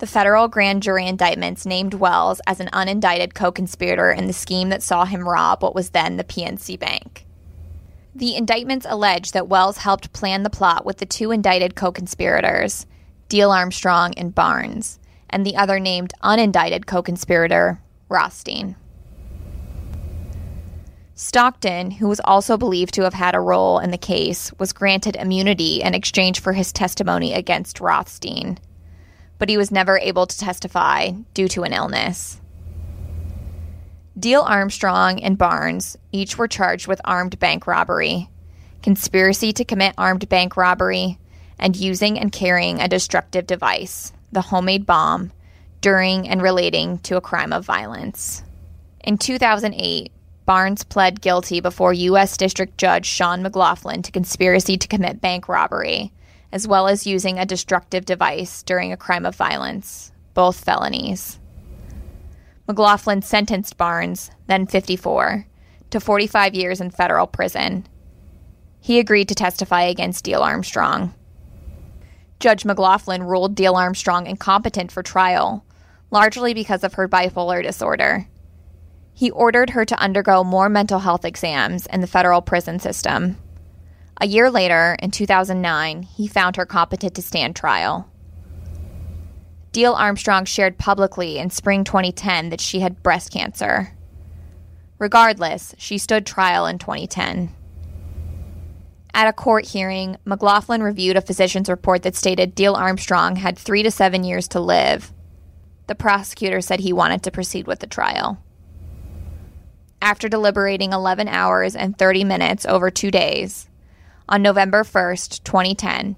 The 0.00 0.06
federal 0.06 0.48
grand 0.48 0.82
jury 0.82 1.06
indictments 1.06 1.66
named 1.66 1.92
Wells 1.92 2.40
as 2.46 2.58
an 2.58 2.70
unindicted 2.72 3.34
co 3.34 3.52
conspirator 3.52 4.10
in 4.10 4.26
the 4.26 4.32
scheme 4.32 4.70
that 4.70 4.82
saw 4.82 5.04
him 5.04 5.28
rob 5.28 5.62
what 5.62 5.74
was 5.74 5.90
then 5.90 6.16
the 6.16 6.24
PNC 6.24 6.78
Bank. 6.78 7.26
The 8.14 8.34
indictments 8.34 8.86
allege 8.88 9.32
that 9.32 9.48
Wells 9.48 9.76
helped 9.76 10.14
plan 10.14 10.42
the 10.42 10.48
plot 10.48 10.86
with 10.86 10.96
the 10.96 11.04
two 11.04 11.32
indicted 11.32 11.74
co 11.74 11.92
conspirators, 11.92 12.86
Diehl 13.28 13.54
Armstrong 13.54 14.14
and 14.16 14.34
Barnes, 14.34 14.98
and 15.28 15.44
the 15.44 15.56
other 15.56 15.78
named 15.78 16.14
unindicted 16.22 16.86
co 16.86 17.02
conspirator, 17.02 17.82
Rothstein. 18.08 18.76
Stockton, 21.14 21.90
who 21.90 22.08
was 22.08 22.22
also 22.24 22.56
believed 22.56 22.94
to 22.94 23.02
have 23.02 23.12
had 23.12 23.34
a 23.34 23.40
role 23.40 23.78
in 23.78 23.90
the 23.90 23.98
case, 23.98 24.50
was 24.58 24.72
granted 24.72 25.16
immunity 25.16 25.82
in 25.82 25.92
exchange 25.92 26.40
for 26.40 26.54
his 26.54 26.72
testimony 26.72 27.34
against 27.34 27.82
Rothstein, 27.82 28.58
but 29.40 29.48
he 29.48 29.56
was 29.56 29.72
never 29.72 29.98
able 29.98 30.26
to 30.26 30.38
testify 30.38 31.10
due 31.34 31.48
to 31.48 31.62
an 31.62 31.72
illness. 31.72 32.40
Diehl 34.16 34.46
Armstrong 34.46 35.20
and 35.22 35.38
Barnes 35.38 35.96
each 36.12 36.36
were 36.36 36.46
charged 36.46 36.86
with 36.86 37.00
armed 37.06 37.38
bank 37.38 37.66
robbery, 37.66 38.28
conspiracy 38.82 39.52
to 39.54 39.64
commit 39.64 39.94
armed 39.96 40.28
bank 40.28 40.58
robbery, 40.58 41.18
and 41.58 41.74
using 41.74 42.18
and 42.18 42.30
carrying 42.30 42.80
a 42.80 42.88
destructive 42.88 43.46
device, 43.46 44.12
the 44.30 44.42
homemade 44.42 44.84
bomb, 44.84 45.32
during 45.80 46.28
and 46.28 46.42
relating 46.42 46.98
to 46.98 47.16
a 47.16 47.22
crime 47.22 47.54
of 47.54 47.64
violence. 47.64 48.42
In 49.02 49.16
2008, 49.16 50.12
Barnes 50.44 50.84
pled 50.84 51.22
guilty 51.22 51.60
before 51.60 51.94
U.S. 51.94 52.36
District 52.36 52.76
Judge 52.76 53.06
Sean 53.06 53.42
McLaughlin 53.42 54.02
to 54.02 54.12
conspiracy 54.12 54.76
to 54.76 54.88
commit 54.88 55.22
bank 55.22 55.48
robbery, 55.48 56.12
as 56.52 56.66
well 56.66 56.88
as 56.88 57.06
using 57.06 57.38
a 57.38 57.46
destructive 57.46 58.04
device 58.04 58.62
during 58.62 58.92
a 58.92 58.96
crime 58.96 59.24
of 59.24 59.36
violence, 59.36 60.12
both 60.34 60.64
felonies. 60.64 61.38
McLaughlin 62.66 63.22
sentenced 63.22 63.76
Barnes, 63.76 64.30
then 64.46 64.66
54, 64.66 65.46
to 65.90 66.00
45 66.00 66.54
years 66.54 66.80
in 66.80 66.90
federal 66.90 67.26
prison. 67.26 67.86
He 68.80 68.98
agreed 68.98 69.28
to 69.28 69.34
testify 69.34 69.82
against 69.82 70.24
Diehl 70.24 70.42
Armstrong. 70.42 71.14
Judge 72.38 72.64
McLaughlin 72.64 73.22
ruled 73.22 73.54
Diehl 73.54 73.74
Armstrong 73.74 74.26
incompetent 74.26 74.90
for 74.90 75.02
trial, 75.02 75.64
largely 76.10 76.54
because 76.54 76.82
of 76.82 76.94
her 76.94 77.08
bipolar 77.08 77.62
disorder. 77.62 78.26
He 79.12 79.30
ordered 79.30 79.70
her 79.70 79.84
to 79.84 80.00
undergo 80.00 80.42
more 80.42 80.68
mental 80.68 81.00
health 81.00 81.24
exams 81.24 81.86
in 81.86 82.00
the 82.00 82.06
federal 82.06 82.40
prison 82.40 82.78
system. 82.78 83.36
A 84.22 84.26
year 84.26 84.50
later, 84.50 84.96
in 85.00 85.10
2009, 85.10 86.02
he 86.02 86.26
found 86.26 86.56
her 86.56 86.66
competent 86.66 87.14
to 87.14 87.22
stand 87.22 87.56
trial. 87.56 88.10
Diehl 89.72 89.98
Armstrong 89.98 90.44
shared 90.44 90.76
publicly 90.76 91.38
in 91.38 91.48
spring 91.48 91.84
2010 91.84 92.50
that 92.50 92.60
she 92.60 92.80
had 92.80 93.02
breast 93.02 93.32
cancer. 93.32 93.96
Regardless, 94.98 95.74
she 95.78 95.96
stood 95.96 96.26
trial 96.26 96.66
in 96.66 96.78
2010. 96.78 97.54
At 99.14 99.28
a 99.28 99.32
court 99.32 99.66
hearing, 99.68 100.16
McLaughlin 100.26 100.82
reviewed 100.82 101.16
a 101.16 101.22
physician's 101.22 101.70
report 101.70 102.02
that 102.02 102.14
stated 102.14 102.54
Diehl 102.54 102.76
Armstrong 102.76 103.36
had 103.36 103.58
three 103.58 103.82
to 103.82 103.90
seven 103.90 104.22
years 104.22 104.48
to 104.48 104.60
live. 104.60 105.12
The 105.86 105.94
prosecutor 105.94 106.60
said 106.60 106.80
he 106.80 106.92
wanted 106.92 107.22
to 107.22 107.30
proceed 107.30 107.66
with 107.66 107.78
the 107.78 107.86
trial. 107.86 108.42
After 110.02 110.28
deliberating 110.28 110.92
11 110.92 111.26
hours 111.28 111.74
and 111.74 111.96
30 111.96 112.24
minutes 112.24 112.66
over 112.66 112.90
two 112.90 113.10
days, 113.10 113.69
on 114.30 114.42
November 114.42 114.84
1st, 114.84 115.42
2010, 115.42 116.16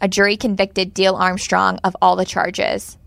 a 0.00 0.06
jury 0.06 0.36
convicted 0.36 0.94
Diehl 0.94 1.18
Armstrong 1.18 1.78
of 1.82 1.96
all 2.02 2.14
the 2.14 2.26
charges. 2.26 2.98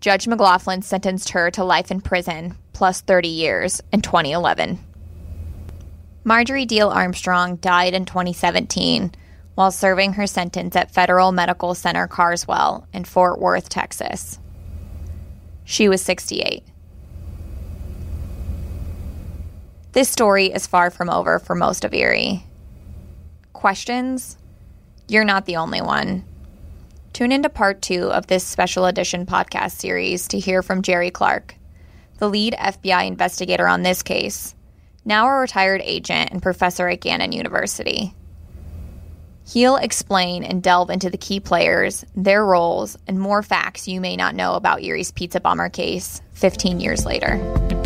Judge 0.00 0.26
McLaughlin 0.26 0.80
sentenced 0.80 1.30
her 1.30 1.50
to 1.50 1.62
life 1.62 1.90
in 1.90 2.00
prison 2.00 2.56
plus 2.72 3.02
30 3.02 3.28
years 3.28 3.82
in 3.92 4.00
2011. 4.00 4.78
Marjorie 6.24 6.66
Diehl 6.66 6.92
Armstrong 6.92 7.56
died 7.56 7.94
in 7.94 8.06
2017 8.06 9.12
while 9.54 9.70
serving 9.70 10.14
her 10.14 10.26
sentence 10.26 10.74
at 10.74 10.90
Federal 10.90 11.30
Medical 11.30 11.74
Center 11.74 12.06
Carswell 12.06 12.86
in 12.94 13.04
Fort 13.04 13.38
Worth, 13.38 13.68
Texas. 13.68 14.38
She 15.64 15.88
was 15.88 16.00
68. 16.00 16.64
This 19.92 20.08
story 20.08 20.46
is 20.46 20.66
far 20.66 20.90
from 20.90 21.10
over 21.10 21.38
for 21.38 21.54
most 21.54 21.84
of 21.84 21.92
Erie. 21.92 22.46
Questions? 23.52 24.38
You're 25.08 25.24
not 25.24 25.46
the 25.46 25.56
only 25.56 25.80
one. 25.80 26.24
Tune 27.12 27.32
into 27.32 27.48
part 27.48 27.82
two 27.82 28.10
of 28.10 28.26
this 28.26 28.44
special 28.44 28.86
edition 28.86 29.26
podcast 29.26 29.72
series 29.72 30.28
to 30.28 30.38
hear 30.38 30.62
from 30.62 30.82
Jerry 30.82 31.10
Clark, 31.10 31.54
the 32.18 32.28
lead 32.28 32.54
FBI 32.54 33.06
investigator 33.06 33.68
on 33.68 33.82
this 33.82 34.02
case, 34.02 34.54
now 35.04 35.26
a 35.26 35.40
retired 35.40 35.82
agent 35.84 36.30
and 36.30 36.42
professor 36.42 36.88
at 36.88 37.00
Gannon 37.00 37.32
University. 37.32 38.14
He'll 39.44 39.76
explain 39.76 40.44
and 40.44 40.62
delve 40.62 40.90
into 40.90 41.10
the 41.10 41.18
key 41.18 41.40
players, 41.40 42.04
their 42.16 42.44
roles, 42.44 42.96
and 43.06 43.18
more 43.18 43.42
facts 43.42 43.88
you 43.88 44.00
may 44.00 44.16
not 44.16 44.34
know 44.34 44.54
about 44.54 44.82
Erie's 44.82 45.10
pizza 45.10 45.40
bomber 45.40 45.68
case 45.68 46.22
15 46.32 46.80
years 46.80 47.04
later. 47.04 47.81